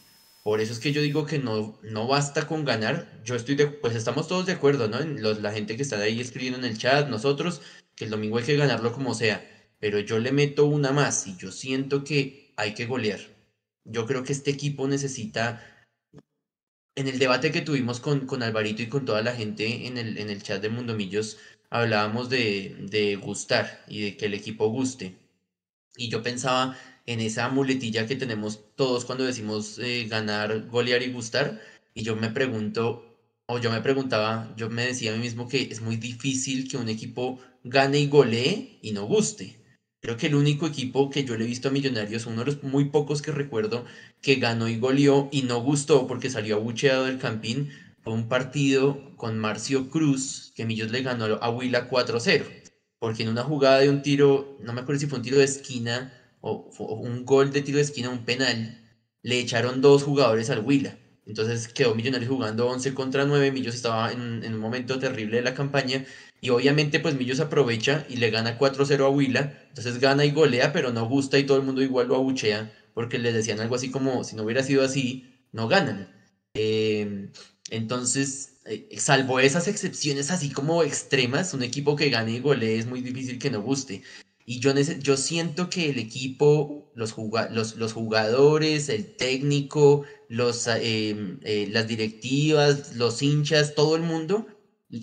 [0.47, 3.21] por eso es que yo digo que no, no basta con ganar.
[3.25, 4.97] Yo estoy de, pues estamos todos de acuerdo, ¿no?
[5.01, 7.61] la gente que está ahí escribiendo en el chat, nosotros,
[7.97, 9.45] que el domingo hay que ganarlo como sea.
[9.81, 13.19] Pero yo le meto una más y yo siento que hay que golear.
[13.83, 15.85] Yo creo que este equipo necesita.
[16.95, 20.17] En el debate que tuvimos con, con Alvarito y con toda la gente en el,
[20.17, 25.17] en el chat de Mundomillos, hablábamos de, de gustar y de que el equipo guste.
[25.97, 26.77] Y yo pensaba
[27.07, 31.59] en esa muletilla que tenemos todos cuando decimos eh, ganar, golear y gustar.
[31.95, 35.63] Y yo me pregunto, o yo me preguntaba, yo me decía a mí mismo que
[35.63, 39.57] es muy difícil que un equipo gane y golee y no guste.
[40.01, 42.63] Creo que el único equipo que yo le he visto a Millonarios, uno de los
[42.63, 43.85] muy pocos que recuerdo
[44.21, 47.71] que ganó y goleó y no gustó porque salió abucheado del campín,
[48.05, 52.45] un partido con Marcio Cruz, que Millos le ganó a Huila 4-0,
[52.99, 55.45] porque en una jugada de un tiro, no me acuerdo si fue un tiro de
[55.45, 56.13] esquina
[56.51, 58.81] un gol de tiro de esquina, un penal,
[59.23, 60.97] le echaron dos jugadores al Huila.
[61.25, 65.53] Entonces quedó Millonarios jugando 11 contra 9, Millos estaba en, un momento terrible de la
[65.53, 66.05] campaña
[66.39, 70.71] y obviamente pues Millos aprovecha y le gana 4-0 a Huila, entonces gana y golea,
[70.71, 73.91] pero no gusta y todo el mundo igual lo abuchea porque les decían algo así
[73.91, 76.09] como si no hubiera sido así, no ganan.
[76.53, 77.29] Eh,
[77.69, 82.85] entonces, eh, salvo esas excepciones así como extremas, un equipo que gane y golee es
[82.85, 84.03] muy difícil que no guste.
[84.49, 87.17] Y yo, yo siento que el equipo, los,
[87.75, 94.47] los, jugadores, el técnico, los, em, eh, las directivas, los hinchas, todo el mundo,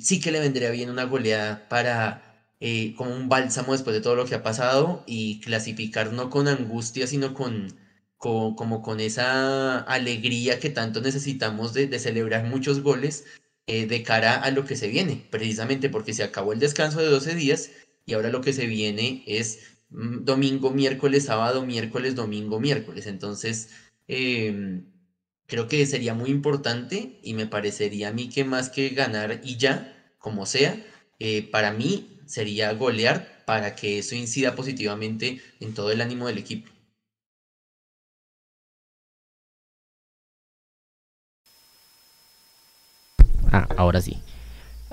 [0.00, 4.14] sí que le vendría bien una goleada para, eh, como un bálsamo después de todo
[4.16, 7.68] lo que ha pasado y clasificar no con angustia, sino con,
[8.16, 13.26] como con esa alegría que tanto necesitamos de, celebrar muchos goles
[13.66, 17.08] eh, de cara a lo que se viene, precisamente porque se acabó el descanso de
[17.08, 17.70] 12 días
[18.06, 23.06] y ahora lo que se viene es mm, domingo, miércoles, sábado, miércoles, domingo, miércoles.
[23.06, 23.70] Entonces,
[24.08, 24.86] em,
[25.46, 29.56] creo que sería muy importante y me parecería a mí que más que ganar y
[29.56, 30.76] ya, como sea,
[31.18, 36.38] eh, para mí sería golear para que eso incida positivamente en todo el ánimo del
[36.38, 36.70] equipo.
[43.52, 44.18] Ah, ahora sí.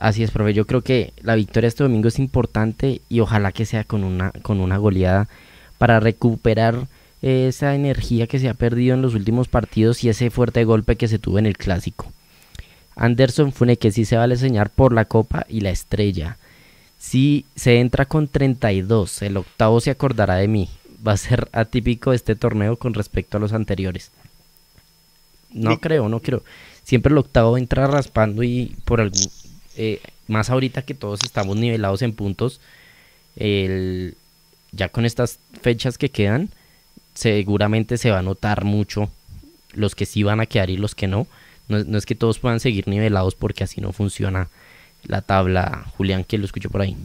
[0.01, 0.55] Así es, profe.
[0.55, 4.31] Yo creo que la victoria este domingo es importante y ojalá que sea con una,
[4.41, 5.27] con una goleada
[5.77, 6.87] para recuperar
[7.21, 11.07] esa energía que se ha perdido en los últimos partidos y ese fuerte golpe que
[11.07, 12.11] se tuvo en el clásico.
[12.95, 16.37] Anderson que sí se vale enseñar por la copa y la estrella.
[16.97, 20.67] Si se entra con 32, el octavo se acordará de mí.
[21.07, 24.09] Va a ser atípico este torneo con respecto a los anteriores.
[25.51, 26.41] No creo, no creo
[26.83, 29.21] siempre el octavo entra raspando y por algún,
[29.75, 32.59] eh, más ahorita que todos estamos nivelados en puntos,
[33.35, 34.15] el,
[34.71, 36.49] ya con estas fechas que quedan,
[37.13, 39.09] seguramente se va a notar mucho
[39.73, 41.27] los que sí van a quedar y los que no.
[41.67, 44.49] No, es que todos puedan seguir nivelados porque así no funciona
[45.03, 45.85] la tabla.
[45.95, 46.97] Julián, que lo escucho por ahí.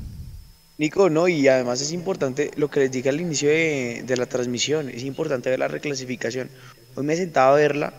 [0.79, 4.27] Nico, no, y además es importante lo que les dije al inicio de, de la
[4.27, 6.51] transmisión, es importante ver la reclasificación.
[6.97, 7.95] Hoy me he sentado a verla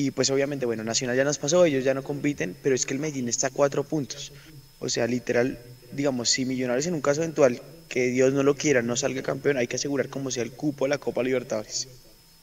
[0.00, 2.94] y pues obviamente, bueno, Nacional ya nos pasó, ellos ya no compiten, pero es que
[2.94, 4.32] el Medellín está a cuatro puntos.
[4.78, 5.58] O sea, literal,
[5.90, 9.56] digamos, si Millonarios en un caso eventual, que Dios no lo quiera, no salga campeón,
[9.56, 11.88] hay que asegurar como sea el cupo de la Copa Libertadores.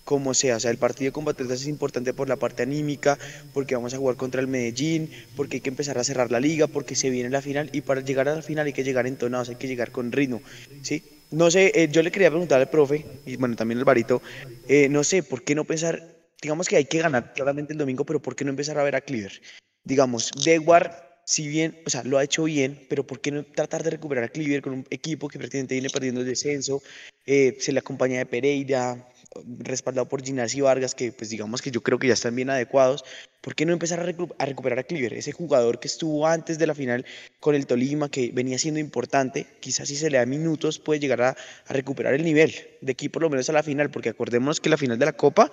[0.04, 3.18] Como sea, o sea, el partido con Patriotas es importante por la parte anímica,
[3.54, 6.68] porque vamos a jugar contra el Medellín, porque hay que empezar a cerrar la liga,
[6.68, 9.48] porque se viene la final, y para llegar a la final hay que llegar entonados,
[9.48, 10.42] hay que llegar con ritmo,
[10.82, 11.04] ¿sí?
[11.32, 14.22] No sé, eh, yo le quería preguntar al profe, y bueno, también al Barito,
[14.68, 16.15] eh, no sé, ¿por qué no pensar
[16.46, 18.96] digamos que hay que ganar claramente el domingo, pero ¿por qué no empezar a ver
[18.96, 19.42] a Cleaver?
[19.84, 23.82] Digamos, Dewar, si bien, o sea, lo ha hecho bien, pero ¿por qué no tratar
[23.82, 26.84] de recuperar a Cleaver con un equipo que prácticamente viene perdiendo el descenso?
[27.26, 29.10] Eh, se le acompaña de Pereira,
[29.58, 32.52] respaldado por Ginás y Vargas, que pues digamos que yo creo que ya están bien
[32.52, 33.04] adecuados.
[33.42, 35.16] ¿Por qué no empezar a, recuperar a Cleaver?
[35.16, 37.06] Ese jugador que estuvo antes de la final
[37.40, 41.24] con el Tolima, que venía siendo importante, quizás si se le da minutos puede llegar
[41.24, 44.60] a, a recuperar el nivel de aquí por lo menos a la final, porque acordémonos
[44.60, 45.50] que la final de la Copa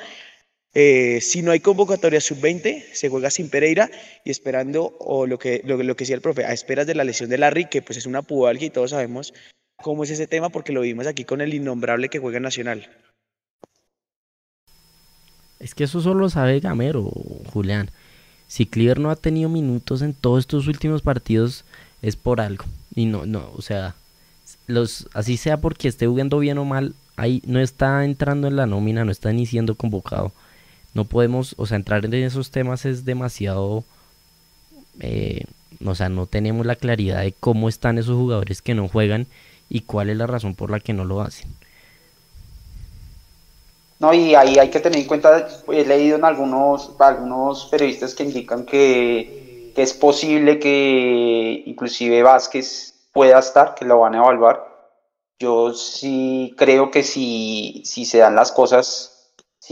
[0.75, 3.91] eh, si no hay convocatoria sub-20, se juega sin Pereira
[4.25, 7.29] y esperando, o lo que, lo, que decía el profe, a esperas de la lesión
[7.29, 9.35] de Larry, que pues es una pubalgia y todos sabemos
[9.77, 12.89] cómo es ese tema porque lo vimos aquí con el innombrable que juega Nacional.
[15.61, 17.03] Es que eso solo sabe Gamero,
[17.53, 17.91] Julián.
[18.49, 21.65] Si Cleaver no ha tenido minutos en todos estos últimos partidos,
[22.01, 22.65] es por algo.
[22.95, 23.95] Y no, no, o sea,
[24.67, 28.67] los, así sea porque esté jugando bien o mal, ahí no está entrando en la
[28.67, 30.33] nómina, no está ni siendo convocado
[30.95, 33.85] no podemos, o sea, entrar en esos temas es demasiado,
[35.01, 35.45] eh,
[35.85, 39.27] o sea, no tenemos la claridad de cómo están esos jugadores que no juegan
[39.69, 41.49] y cuál es la razón por la que no lo hacen.
[43.99, 48.25] No, y ahí hay que tener en cuenta, he leído en algunos, algunos periodistas que
[48.25, 54.67] indican que, es posible que inclusive Vázquez pueda estar, que lo van a evaluar.
[55.39, 59.12] Yo sí creo que si, si se dan las cosas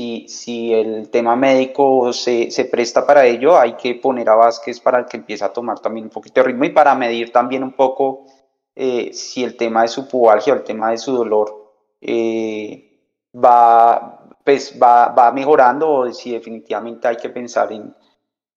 [0.01, 4.81] si, si el tema médico se, se, presta para ello, hay que poner a Vázquez
[4.81, 7.73] para que empiece a tomar también un poquito de ritmo y para medir también un
[7.73, 8.27] poco
[8.75, 12.99] eh, si el tema de su pubalgia o el tema de su dolor eh,
[13.35, 17.95] va, pues va, va, mejorando o si definitivamente hay que pensar en,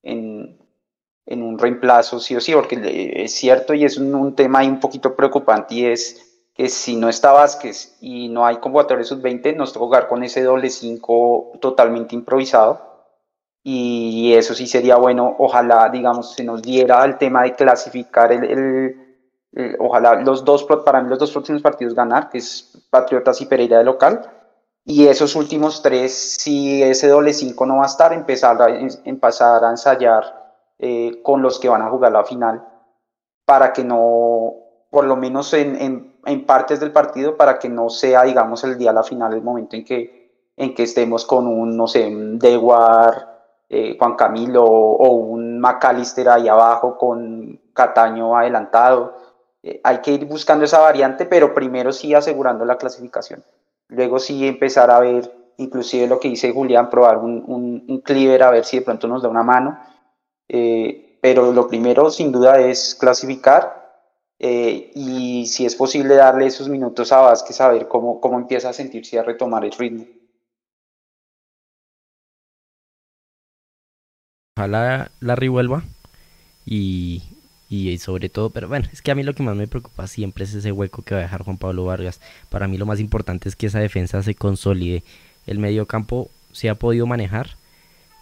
[0.01, 0.57] en,
[1.25, 2.79] en, un reemplazo sí o sí, porque
[3.15, 6.22] es cierto y es un, un tema ahí un poquito preocupante y es
[6.53, 10.43] que si no está Vázquez y no hay convocatoria sub-20, nos toca jugar con ese
[10.43, 12.91] doble 5 totalmente improvisado.
[13.65, 19.03] y eso sí sería bueno, ojalá, digamos, se nos diera el tema de clasificar el,
[19.79, 23.77] ojalá los dos, para mí los dos próximos partidos ganar, que es Patriotas y Pereira
[23.77, 24.29] de local,
[24.85, 28.67] y esos últimos tres, si ese doble 5 no va a estar, empezar a,
[29.05, 30.23] empezar a ensayar
[30.79, 32.67] eh, con los que van a jugar la final,
[33.45, 34.53] para que no,
[34.89, 38.91] por lo menos en, en, partes del partido, para que no sea, digamos, el día
[38.91, 42.39] de la final, el momento en que, en que estemos con un, no sé, un
[42.39, 43.33] Dewar,
[43.69, 49.17] eh, Juan Camilo o un McAllister ahí abajo con Cataño adelantado.
[49.63, 53.43] Eh, hay que ir buscando esa variante, pero primero sí asegurando la clasificación.
[53.87, 57.43] Luego sí empezar a ver, inclusive lo que dice Julián, probar un,
[57.87, 59.79] un, cleaver a ver si de pronto nos da una mano.
[60.47, 63.82] Eh, pero lo primero sin duda es clasificar
[64.49, 68.73] y si es posible darle esos minutos a Vázquez a ver cómo, cómo empieza a
[68.73, 70.05] sentirse y a retomar el ritmo.
[74.63, 75.83] ojalá la revuelva
[76.65, 77.23] y,
[77.69, 80.45] y sobre todo, pero bueno, es que a mí lo que más me preocupa siempre
[80.45, 82.21] es ese hueco que va a dejar Juan Pablo Vargas.
[82.49, 85.03] Para mí lo más importante es que esa defensa se consolide.
[85.47, 87.49] El medio campo se ha podido manejar.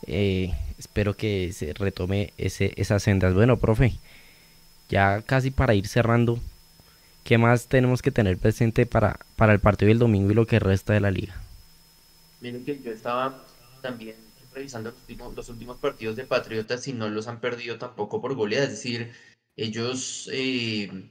[0.08, 3.34] Eh, espero que se retome ese, esas sendas.
[3.36, 3.94] Bueno, profe,
[4.92, 6.38] ya casi para ir cerrando,
[7.24, 10.60] ¿qué más tenemos que tener presente para, para el partido del domingo y lo que
[10.60, 11.34] resta de la liga?
[12.42, 13.44] Miren que yo estaba
[13.82, 14.16] también
[14.54, 14.94] revisando
[15.36, 18.66] los últimos, partidos de Patriotas y no los han perdido tampoco por goleada.
[18.66, 19.12] Es decir,
[19.56, 21.10] ellos eh,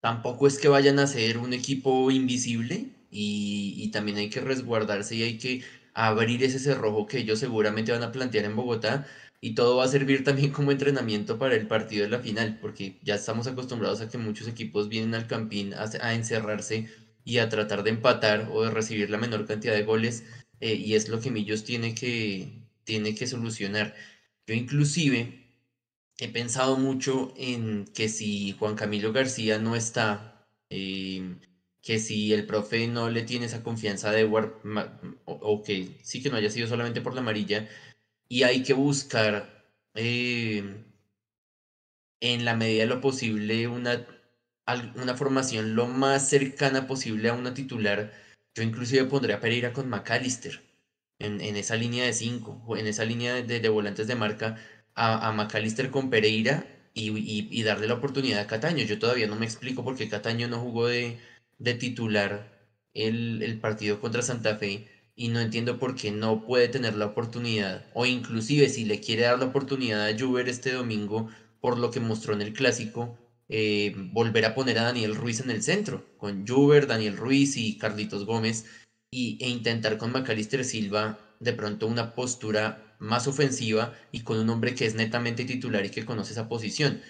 [0.00, 5.22] tampoco es que vayan a ser un equipo invisible y, también hay que resguardarse y
[5.22, 5.64] hay que
[5.94, 9.06] abrir ese cerrojo que ellos seguramente van a plantear en Bogotá
[9.40, 12.98] y todo va a servir también como entrenamiento para el partido de la final, porque
[13.02, 16.88] ya estamos acostumbrados a que muchos equipos vienen al campín a encerrarse
[17.24, 20.24] y a tratar de empatar o de recibir la menor cantidad de goles
[20.60, 23.94] eh, y es lo que Millos tiene que, tiene que solucionar.
[24.46, 25.44] Yo inclusive
[26.18, 31.38] he pensado mucho en que si Juan Camilo García no está, em,
[31.82, 34.54] que si el profe no le tiene esa confianza de Edward,
[35.26, 37.68] o, que sí que no haya sido solamente por la amarilla,
[38.28, 39.64] y hay que buscar
[39.94, 40.84] em,
[42.20, 44.06] en la medida de lo posible una,
[44.96, 48.12] una formación lo más cercana posible a una titular
[48.54, 50.60] yo inclusive pondría a Pereira con McAllister
[51.18, 54.56] en, en esa línea de 5, en esa línea de, de, volantes de marca,
[54.94, 57.10] a, a McAllister con Pereira y,
[57.50, 58.84] y, darle la oportunidad a Cataño.
[58.84, 61.18] Yo todavía no me explico por qué Cataño no jugó de,
[61.58, 66.68] de titular el, el partido contra Santa Fe y no entiendo por qué no puede
[66.68, 71.28] tener la oportunidad o inclusive si le quiere dar la oportunidad a Juber este domingo
[71.60, 75.50] por lo que mostró en el clásico eh, volver a poner a Daniel Ruiz en
[75.50, 78.66] el centro, con Juber, Daniel Ruiz y Carlitos Gómez,
[79.10, 84.50] y, e intentar con Macalister Silva de pronto una postura más ofensiva y con un
[84.50, 87.00] hombre que es netamente titular y que conoce esa posición.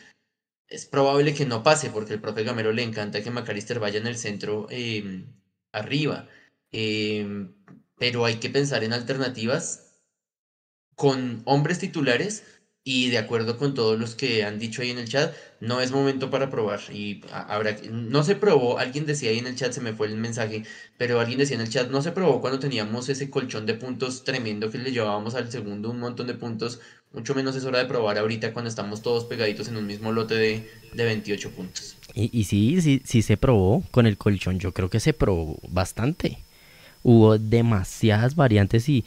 [0.68, 4.06] Es probable que no pase porque el profe Gamero le encanta que Macalister vaya en
[4.06, 5.26] el centro em,
[5.72, 6.28] arriba,
[6.72, 7.54] em,
[7.98, 9.88] pero hay que pensar en alternativas
[10.94, 12.44] con hombres titulares
[12.90, 15.90] y de acuerdo con todos los que han dicho ahí en el chat, no es
[15.90, 16.80] momento para probar.
[16.90, 20.16] Y habrá no se probó, alguien decía ahí en el chat, se me fue el
[20.16, 20.62] mensaje,
[20.96, 24.24] pero alguien decía en el chat, no se probó cuando teníamos ese colchón de puntos
[24.24, 26.80] tremendo que le llevábamos al segundo un montón de puntos.
[27.12, 30.36] Mucho menos es hora de probar ahorita cuando estamos todos pegaditos en un mismo lote
[30.36, 31.98] de, de 28 puntos.
[32.14, 34.58] Y, y sí, sí, sí se probó con el colchón.
[34.58, 36.38] Yo creo que se probó bastante.
[37.02, 39.04] Hubo demasiadas variantes y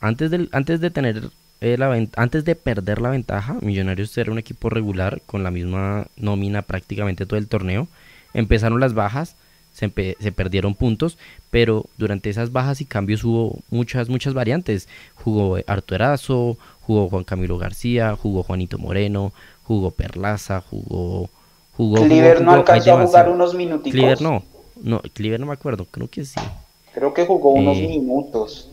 [0.00, 1.30] antes, del, antes de tener
[1.60, 6.62] eh, antes de perder la ventaja, Millonarios era un equipo regular con la misma nómina
[6.62, 7.88] prácticamente todo el torneo.
[8.32, 9.34] Empezaron las bajas,
[9.72, 11.18] se, perdieron puntos,
[11.50, 14.88] pero durante esas bajas y cambios hubo muchas, muchas variantes.
[15.16, 19.32] Jugó Arturazo, jugó Juan Camilo García, jugó Juanito Moreno,
[19.64, 21.28] jugó Perlaza, jugó...
[21.76, 23.90] jugó Cliver no alcanzó a jugar unos minutos.
[23.90, 24.44] Cliver no,
[24.80, 26.40] no, Cliver no me acuerdo, creo que sí.
[26.98, 28.68] Creo que jugó unos eh, minutos.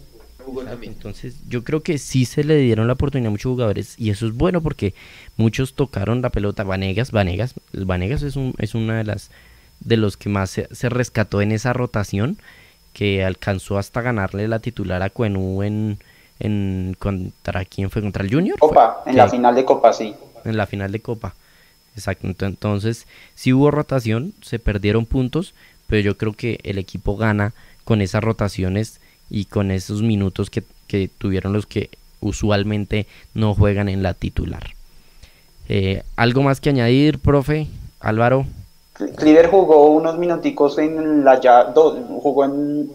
[0.81, 4.25] Entonces, yo creo que sí se le dieron la oportunidad a muchos jugadores y eso
[4.25, 4.93] es bueno porque
[5.37, 6.63] muchos tocaron la pelota.
[6.63, 9.29] Vanegas, Vanegas, Vanegas es, un, es una de las
[9.79, 12.37] de los que más se, rescató en esa rotación
[12.93, 15.99] que alcanzó hasta ganarle la titular a Cuenú en,
[16.39, 18.57] en contra quién fue contra el Junior.
[18.57, 20.15] Copa, en la final de Copa, sí.
[20.45, 21.35] En la final de Copa.
[21.95, 22.27] Exacto.
[22.45, 23.05] Entonces,
[23.35, 25.53] si hubo rotación, se perdieron puntos,
[25.87, 27.53] pero yo creo que el equipo gana
[27.85, 30.63] con esas rotaciones y con esos minutos que,
[31.17, 31.89] tuvieron los que
[32.21, 34.63] usualmente no juegan en la titular.
[35.67, 37.67] Eh, ¿Algo más que añadir, profe?
[37.99, 38.45] Álvaro.
[39.17, 42.91] Cliver jugó unos minuticos en la ya, jugó en,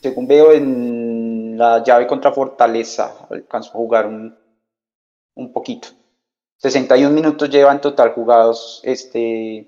[0.00, 4.34] según veo, en la llave contra Fortaleza alcanzó a jugar un,
[5.34, 5.88] un poquito.
[6.58, 9.66] 61 minutos lleva en total jugados este,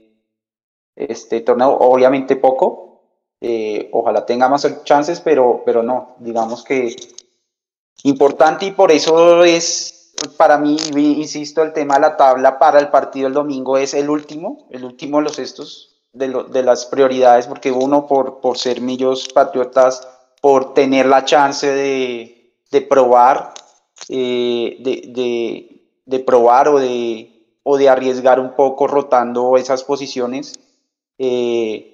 [0.94, 2.91] este torneo, obviamente poco.
[3.45, 6.95] Eh, ojalá tenga más chances, pero, pero no, digamos que
[8.05, 12.88] importante y por eso es para mí, insisto, el tema de la tabla para el
[12.88, 17.49] partido el domingo es el último, el último de los estos, de, de las prioridades,
[17.49, 20.07] porque uno por, por ser Millos Patriotas,
[20.40, 23.55] por tener la chance de, de probar,
[24.09, 30.59] eh, de, de, de, probar o de, o de arriesgar un poco rotando esas posiciones.
[31.18, 31.91] Eh,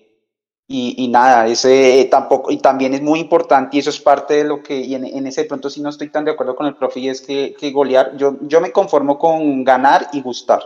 [0.70, 4.44] y, y, nada, ese tampoco, y también es muy importante, y eso es parte de
[4.44, 6.76] lo que, y en, en ese punto sí no estoy tan de acuerdo con el
[6.76, 10.60] profe, y es que, que golear, yo, yo me conformo con ganar y gustar.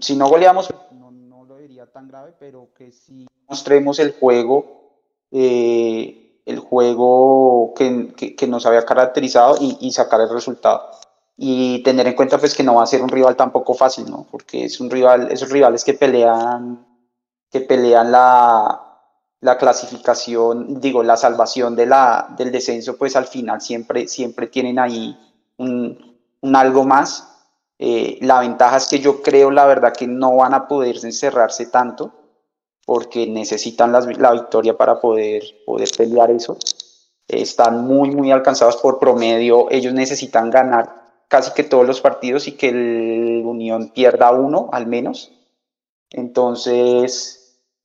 [0.00, 4.90] Si no goleamos, no, no lo diría tan grave, pero que si mostremos el juego,
[5.30, 10.90] eh, el juego que, que, que, nos había caracterizado y, y sacar el resultado
[11.36, 14.26] y tener en cuenta pues que no va a ser un rival tampoco fácil, ¿no?
[14.28, 16.87] Porque es un rival, esos rivales que pelean
[17.50, 18.88] que pelean la,
[19.40, 24.78] la clasificación, digo, la salvación de la, del descenso, pues al final siempre, siempre tienen
[24.78, 25.16] ahí
[25.58, 26.18] un,
[26.54, 27.28] algo más.
[27.78, 31.66] Eh, la ventaja es que yo creo, la verdad, que no van a poder encerrarse
[31.66, 32.12] tanto
[32.84, 36.56] porque necesitan la, la victoria para poder, poder pelear eso.
[37.28, 39.70] están muy, muy alcanzados por promedio.
[39.70, 44.86] Ellos necesitan ganar casi que todos los partidos y que el Unión pierda uno al
[44.86, 45.30] menos.
[46.10, 47.37] Entonces,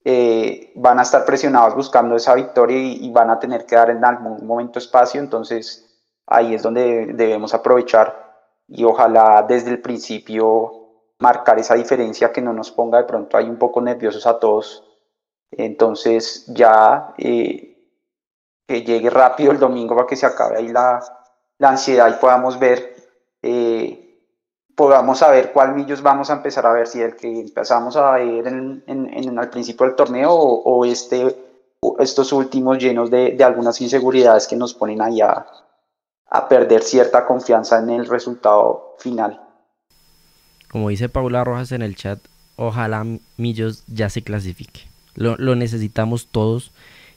[0.06, 3.90] eh, van a estar presionados buscando esa victoria y, y, van a tener que dar
[3.90, 8.24] en algún momento espacio, entonces ahí es donde debemos aprovechar
[8.68, 10.84] y ojalá desde el principio
[11.20, 14.84] marcar esa diferencia que no nos ponga de pronto ahí un poco nerviosos a todos.
[15.52, 17.74] Entonces ya eh,
[18.68, 21.02] que llegue rápido el domingo para que se acabe ahí la,
[21.60, 22.96] la ansiedad y podamos ver
[23.42, 24.03] eh,
[24.76, 28.48] podamos saber cuál millos vamos a empezar a ver, si el que empezamos a ver
[28.48, 31.36] en, en, al principio del torneo o, o, este,
[32.00, 35.46] estos últimos llenos de, de, algunas inseguridades que nos ponen ahí a,
[36.30, 39.40] a, perder cierta confianza en el resultado final.
[40.72, 42.20] Como dice Paula Rojas en el chat,
[42.56, 43.06] ojalá
[43.38, 44.82] Millos ya se clasifique.
[45.14, 46.72] Lo, lo necesitamos todos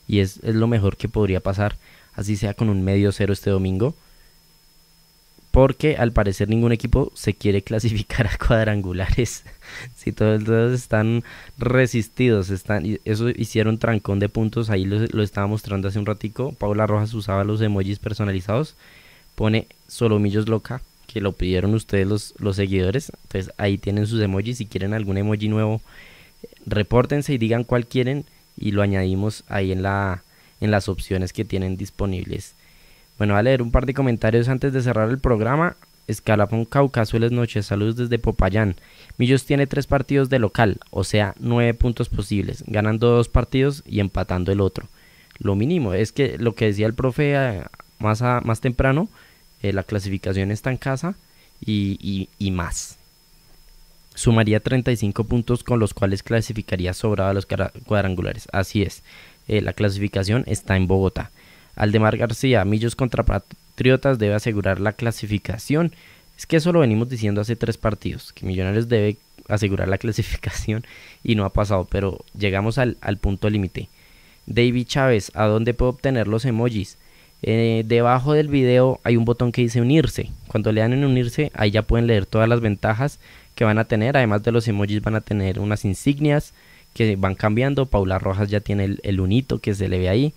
[0.06, 1.76] y es, es lo mejor que podría pasar,
[2.14, 3.94] así sea con un medio cero este domingo
[5.56, 9.42] porque al parecer ningún equipo se quiere clasificar a cuadrangulares.
[9.96, 11.24] si todos, todos, están
[11.56, 16.52] resistidos, están, eso hicieron trancón de puntos, ahí lo, lo, estaba mostrando hace un ratico.
[16.52, 18.74] Paula Rojas usaba los emojis personalizados,
[19.34, 23.10] pone Solomillos loca, que lo pidieron ustedes los, los seguidores.
[23.22, 25.80] Entonces ahí tienen sus emojis, si quieren algún emoji nuevo,
[26.66, 28.26] repórtense y digan cuál quieren
[28.58, 30.22] y lo añadimos ahí en, la,
[30.60, 32.52] en las opciones que tienen disponibles
[33.18, 35.76] bueno, a leer un par de comentarios antes de cerrar el programa.
[36.06, 38.76] Escalafón Cauca, sueles noches, saludos desde Popayán.
[39.18, 44.00] Millos tiene tres partidos de local, o sea, nueve puntos posibles, ganando dos partidos y
[44.00, 44.86] empatando el otro.
[45.38, 47.62] Lo mínimo es que lo que decía el profe eh,
[47.98, 49.08] más, a, más temprano,
[49.62, 51.16] eh, la clasificación está en casa
[51.60, 52.98] y, y, y, más.
[54.14, 57.46] Sumaría 35 puntos con los cuales clasificaría sobrado a los
[57.86, 58.48] cuadrangulares.
[58.52, 59.02] Así es,
[59.48, 61.30] eh, la clasificación está en Bogotá.
[61.76, 65.92] Aldemar García, Millos contra Patriotas debe asegurar la clasificación.
[66.36, 69.18] Es que eso lo venimos diciendo hace tres partidos, que Millonarios debe
[69.48, 70.84] asegurar la clasificación
[71.22, 73.88] y no ha pasado, pero llegamos al, punto límite.
[74.46, 76.98] David Chávez, ¿a dónde puedo obtener los emojis?
[77.42, 80.30] Eh, debajo del video hay un botón que dice unirse.
[80.48, 83.20] Cuando le dan en unirse, ahí ya pueden leer todas las ventajas
[83.54, 84.16] que van a tener.
[84.16, 86.54] Además de los emojis, van a tener unas insignias
[86.94, 87.86] que van cambiando.
[87.86, 90.34] Paula Rojas ya tiene el, el unito que se le ve ahí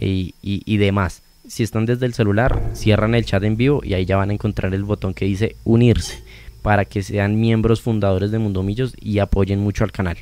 [0.00, 1.22] y, demás.
[1.46, 4.34] Si están desde el celular, cierran el chat en vivo y ahí ya van a
[4.34, 6.22] encontrar el botón que dice unirse
[6.62, 10.18] para que sean miembros fundadores de Mundo Millos y apoyen mucho al canal.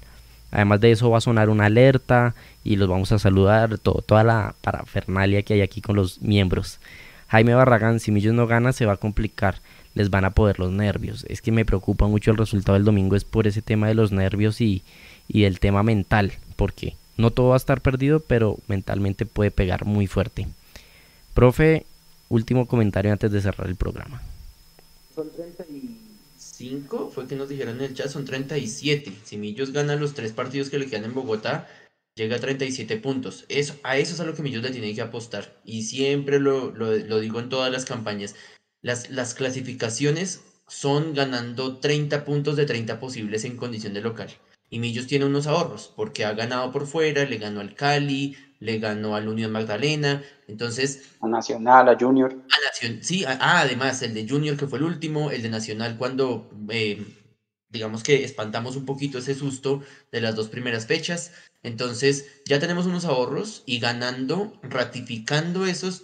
[0.51, 4.25] Además de eso va a sonar una alerta y los vamos a saludar, todo, toda
[4.25, 6.81] la parafernalia que hay aquí con los miembros.
[7.29, 9.57] Jaime Barragán, si Millos no gana se va a complicar,
[9.95, 11.27] les van a poder los nervios.
[11.29, 14.13] Es que me preocupa mucho el resultado del domingo, es por ese tema de los
[14.13, 14.83] nervios y,
[15.27, 19.85] y del tema mental, porque no todo va a estar perdido, pero mentalmente puede pegar
[19.85, 20.47] muy fuerte.
[21.35, 21.85] Profe,
[22.29, 24.23] último comentario antes de cerrar el programa.
[25.15, 29.13] Son 35, fue que nos dijeron en el chat, son 37.
[29.25, 31.69] Si Millos gana los tres partidos que le quedan en Bogotá,
[32.15, 33.45] llega a 37 puntos.
[33.49, 35.61] Eso, a eso es a lo que Millos le tiene que apostar.
[35.65, 36.71] Y siempre lo,
[37.21, 38.37] digo en todas las campañas.
[38.81, 44.31] Las, las clasificaciones son ganando 30 puntos de 30 posibles en condición de local.
[44.71, 48.79] Y Millos tiene unos ahorros, porque ha ganado por fuera, le ganó al Cali, le
[48.79, 51.11] ganó al Unión Magdalena, entonces...
[51.21, 52.35] A Nacional, a Junior.
[52.51, 56.51] A sí, ah, además, el de Junior que fue el último, el de Nacional cuando,
[56.71, 57.05] eh,
[57.69, 62.87] digamos que espantamos un poquito ese susto de las dos primeras fechas, entonces ya tenemos
[62.87, 66.03] unos ahorros y ganando, ratificando esos,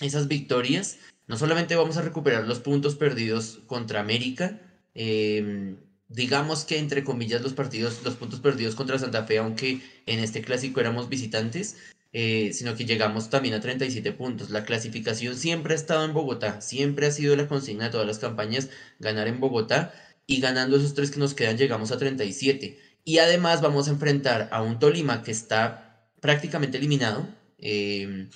[0.00, 4.60] esas victorias, no solamente vamos a recuperar los puntos perdidos contra América,
[4.94, 5.76] eh,
[6.08, 10.42] digamos que entre comillas los partidos, los puntos perdidos contra Santa Fe, aunque en este
[10.42, 11.76] clásico éramos visitantes,
[12.12, 14.50] eh, sino que llegamos también a 37 puntos.
[14.50, 18.18] La clasificación siempre ha estado en Bogotá, siempre ha sido la consigna de todas las
[18.18, 18.68] campañas,
[19.00, 19.92] ganar en Bogotá,
[20.26, 22.78] y ganando esos tres que nos quedan llegamos a 37.
[23.04, 27.28] Y además vamos a enfrentar a un Tolima que está prácticamente eliminado,
[27.58, 28.28] eh,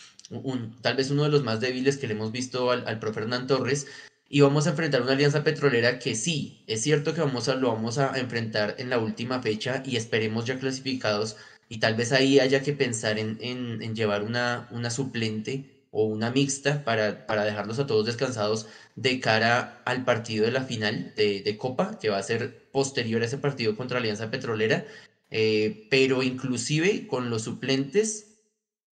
[0.83, 3.47] tal vez uno de los más débiles que le hemos visto al, al profe Hernán
[3.47, 3.87] Torres,
[4.29, 7.73] y vamos a enfrentar una alianza petrolera que sí, es cierto que vamos a, lo
[7.73, 11.37] vamos a enfrentar en la última fecha y esperemos ya clasificados
[11.69, 16.31] y tal vez ahí haya que pensar en, en, llevar una, una suplente o una
[16.31, 18.67] mixta para, para, dejarlos a todos descansados
[18.97, 23.23] de cara al partido de la final de, de Copa, que va a ser posterior
[23.23, 24.87] a ese partido contra Alianza Petrolera,
[25.31, 28.28] eh, pero inclusive con los suplentes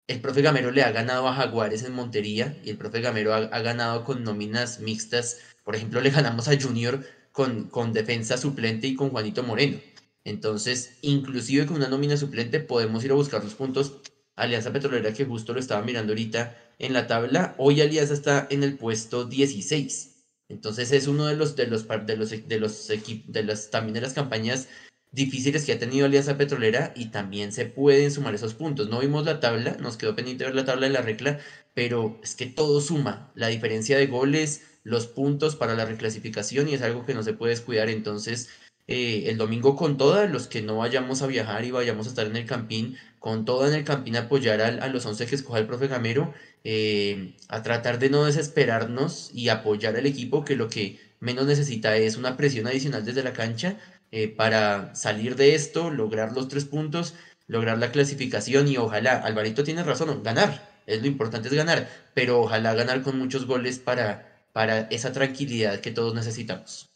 [0.07, 3.61] el profe Gamero le ha ganado a Jaguares en Montería y el profe Gamero ha,
[3.61, 5.39] ganado con nóminas mixtas.
[5.65, 9.79] Por ejemplo, le ganamos a Junior con, con defensa suplente y con Juanito Moreno.
[10.25, 14.01] Entonces, inclusive con una nómina suplente podemos ir a buscar los puntos.
[14.37, 18.63] Alianza Petrolera, que justo lo estaba mirando ahorita en la tabla, hoy Alianza está en
[18.63, 20.13] el puesto 16.
[20.49, 23.95] Entonces es uno de los de los de los de los equipos de las también
[23.95, 24.69] de las campañas
[25.13, 28.89] difíciles que ha tenido Alianza Petrolera y también se pueden sumar esos puntos.
[28.89, 31.39] No vimos la tabla, nos quedó pendiente ver la tabla de la regla,
[31.75, 36.75] pero es que todo suma, la diferencia de goles, los puntos para la reclasificación y
[36.75, 37.91] es algo que no se puede descuidar.
[37.91, 38.49] Entonces,
[38.89, 42.27] eh, el domingo con toda, los que no vayamos a viajar y vayamos a estar
[42.27, 45.67] en el campín, con toda en el campín apoyar a, los 11 que escoja el
[45.67, 46.35] profe Gamero,
[46.65, 51.97] eh, a tratar de no desesperarnos y apoyar al equipo que lo que menos necesita
[51.97, 53.79] es una presión adicional desde la cancha
[54.13, 57.15] eh, para salir de esto, lograr los tres puntos,
[57.49, 62.41] lograr la clasificación y ojalá, Alvarito tiene razón, ganar, es lo importante es ganar, pero
[62.41, 66.93] ojalá ganar con muchos goles para, para esa tranquilidad que todos necesitamos.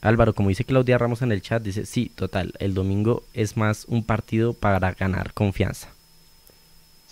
[0.00, 3.84] Álvaro, como dice Claudia Ramos en el chat, dice, sí, total, el domingo es más
[3.88, 5.88] un partido para ganar confianza.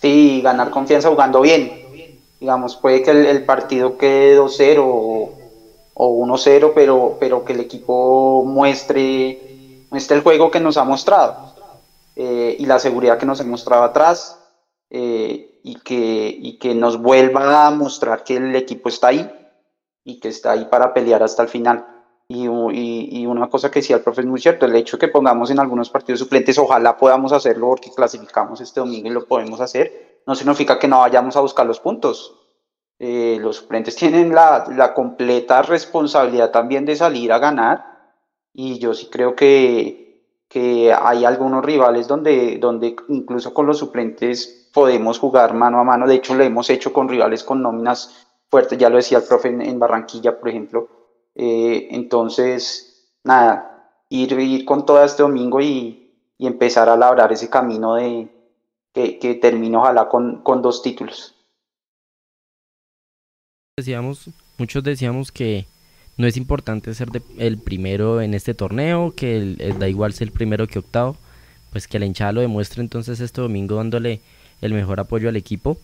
[0.01, 1.84] Sí, ganar confianza jugando bien,
[2.45, 9.87] Digamos, puede que el, partido quede 2-0 o, 1-0, pero, pero que el equipo muestre,
[9.89, 11.55] muestre el juego que nos ha mostrado
[12.15, 14.39] eh, y la seguridad que nos ha mostrado atrás
[14.91, 19.27] eh, y, que, y que nos vuelva a mostrar que el equipo está ahí
[20.03, 21.83] y que está ahí para pelear hasta el final.
[22.27, 25.11] Y, y, una cosa que decía el profe es muy cierto, el hecho de que
[25.11, 29.59] pongamos en algunos partidos suplentes, ojalá podamos hacerlo porque clasificamos este domingo y lo podemos
[29.61, 32.35] hacer, no significa que no vayamos a buscar los puntos.
[32.97, 37.83] Eh, los suplentes tienen la, la, completa responsabilidad también de salir a ganar
[38.53, 44.69] y yo sí creo que, que hay algunos rivales donde, donde incluso con los suplentes
[44.73, 46.07] podemos jugar mano a mano.
[46.07, 49.49] De hecho, lo hemos hecho con rivales con nóminas fuertes, ya lo decía el profe
[49.49, 50.87] en, Barranquilla, por ejemplo.
[51.35, 57.49] Eh, entonces, nada, ir, ir con todo este domingo y, y empezar a labrar ese
[57.49, 58.29] camino de,
[58.95, 61.35] que, que termine ojalá con, con dos títulos.
[63.77, 65.65] Decíamos, muchos decíamos que
[66.17, 70.65] no es importante ser el primero en este torneo, que da igual ser el primero
[70.65, 71.17] que octavo,
[71.71, 74.21] pues que la hinchada lo demuestre entonces este domingo dándole
[74.61, 75.77] el mejor apoyo al equipo,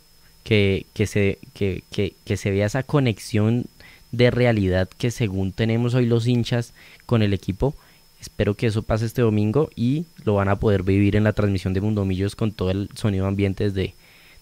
[0.46, 3.66] que, que, se, que, que, que se vea esa conexión
[4.14, 6.74] de realidad que según tenemos hoy los hinchas
[7.06, 7.76] con el equipo,
[8.22, 11.74] Espero que eso pase este domingo y lo van a poder vivir en la transmisión
[11.74, 13.96] de Mundomillos con todo el sonido ambiente desde,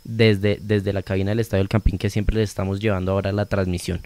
[0.04, 3.46] desde, desde la cabina del Estadio del Campín que siempre les estamos llevando ahora la
[3.46, 4.02] transmisión.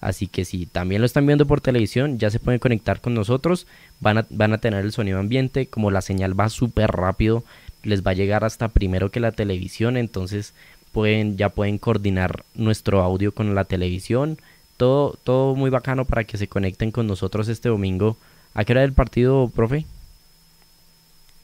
[0.00, 3.66] Así que si también lo están viendo por televisión, ya se pueden conectar con nosotros.
[3.98, 5.66] Van a, van a tener el sonido ambiente.
[5.66, 7.42] Como la señal va súper rápido,
[7.82, 9.96] les va a llegar hasta primero que la televisión.
[9.96, 10.54] Entonces
[10.92, 14.38] pueden, ya pueden coordinar nuestro audio con la televisión.
[14.76, 18.16] Todo, todo muy bacano para que se conecten con nosotros este domingo
[18.56, 19.84] ¿A qué hora el partido, profe?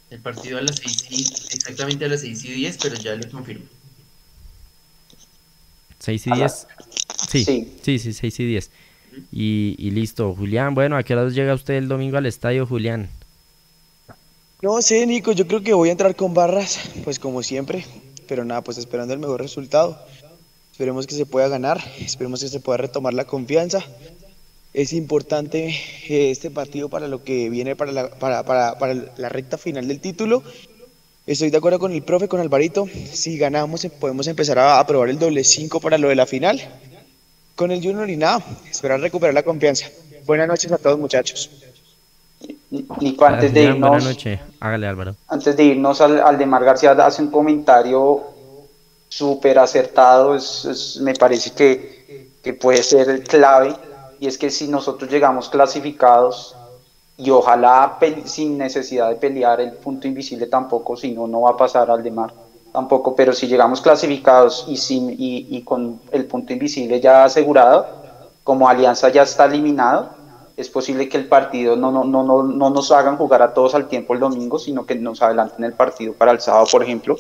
[0.09, 1.21] El partido a las 6 y,
[1.55, 3.67] exactamente a las 6 y 10, pero ya le confirmo.
[5.99, 6.67] 6 y 10.
[7.29, 7.45] Sí,
[7.83, 8.71] sí, sí, 6 y 10.
[9.31, 13.11] Y, y, listo, Julián, bueno, ¿a qué hora llega usted el domingo al estadio, Julián?
[14.63, 17.85] No sé, Nico, yo creo que voy a entrar con barras, pues como siempre,
[18.27, 20.03] pero nada, pues esperando el mejor resultado.
[20.71, 23.85] Esperemos que se pueda ganar, esperemos que se pueda retomar la confianza
[24.75, 25.69] es importante
[26.09, 29.87] eh, este partido para lo que viene para la, para, para, para la recta final
[29.87, 30.43] del título.
[31.27, 32.87] Estoy de acuerdo con el profe, con Alvarito.
[33.13, 36.61] Si ganamos, podemos empezar a, probar el doble 5 para lo de la final.
[37.55, 39.87] Con el Junior y nada, esperar recuperar la confianza.
[40.27, 41.51] Buenas noches a todos, muchachos.
[42.71, 43.91] Nico, antes de irnos.
[43.91, 45.15] Buenas noches, hágale Álvaro.
[45.29, 48.23] Antes de irnos, al, Aldemar García hace un comentario
[49.09, 50.37] súper acertado.
[51.03, 53.77] me parece que, que puede ser clave
[54.23, 56.55] y es que si nosotros llegamos clasificados
[57.17, 61.57] y ojalá sin necesidad de pelear el punto invisible tampoco, si no, no va a
[61.57, 62.33] pasar al de mar
[62.73, 67.85] tampoco, pero si llegamos clasificados y, sin, y, con el punto invisible ya asegurado,
[68.45, 70.11] como Alianza ya está eliminado,
[70.57, 73.75] es posible que el partido no, no, no, no, no nos hagan jugar a todos
[73.75, 77.17] al tiempo el domingo, sino que nos adelanten el partido para el sábado, por ejemplo,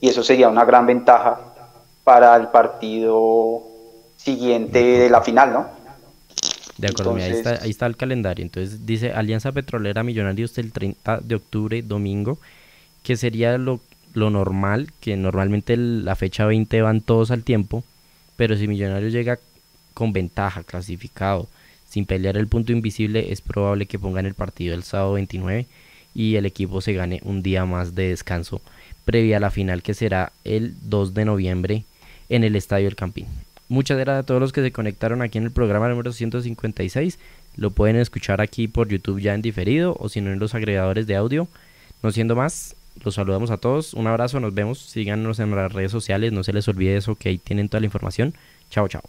[0.00, 1.36] y eso sería una gran ventaja
[2.04, 3.60] para el partido
[4.16, 5.83] siguiente de la final, ¿no?
[6.78, 8.44] De acuerdo, ahí, está, ahí está el calendario.
[8.44, 12.38] Entonces dice Alianza Petrolera Millonarios el 30 de octubre, domingo,
[13.02, 13.80] que sería lo,
[14.12, 17.84] lo normal, que normalmente la fecha 20 van todos al tiempo,
[18.36, 19.38] pero si Millonarios llega
[19.92, 21.48] con ventaja, clasificado,
[21.88, 25.66] sin pelear el punto invisible, es probable que pongan el partido el sábado 29
[26.14, 28.60] y el equipo se gane un día más de descanso
[29.04, 31.84] previa a la final que será el 2 de noviembre
[32.28, 33.26] en el Estadio El Campín.
[33.68, 37.18] Muchas gracias a todos los que se conectaron aquí en el programa número 156.
[37.56, 41.06] Lo pueden escuchar aquí por YouTube ya en diferido o si no en los agregadores
[41.06, 41.48] de audio.
[42.02, 43.94] No siendo más, los saludamos a todos.
[43.94, 44.78] Un abrazo, nos vemos.
[44.78, 46.32] Síganos en las redes sociales.
[46.32, 48.34] No se les olvide eso que ahí tienen toda la información.
[48.70, 49.02] Chao, chao.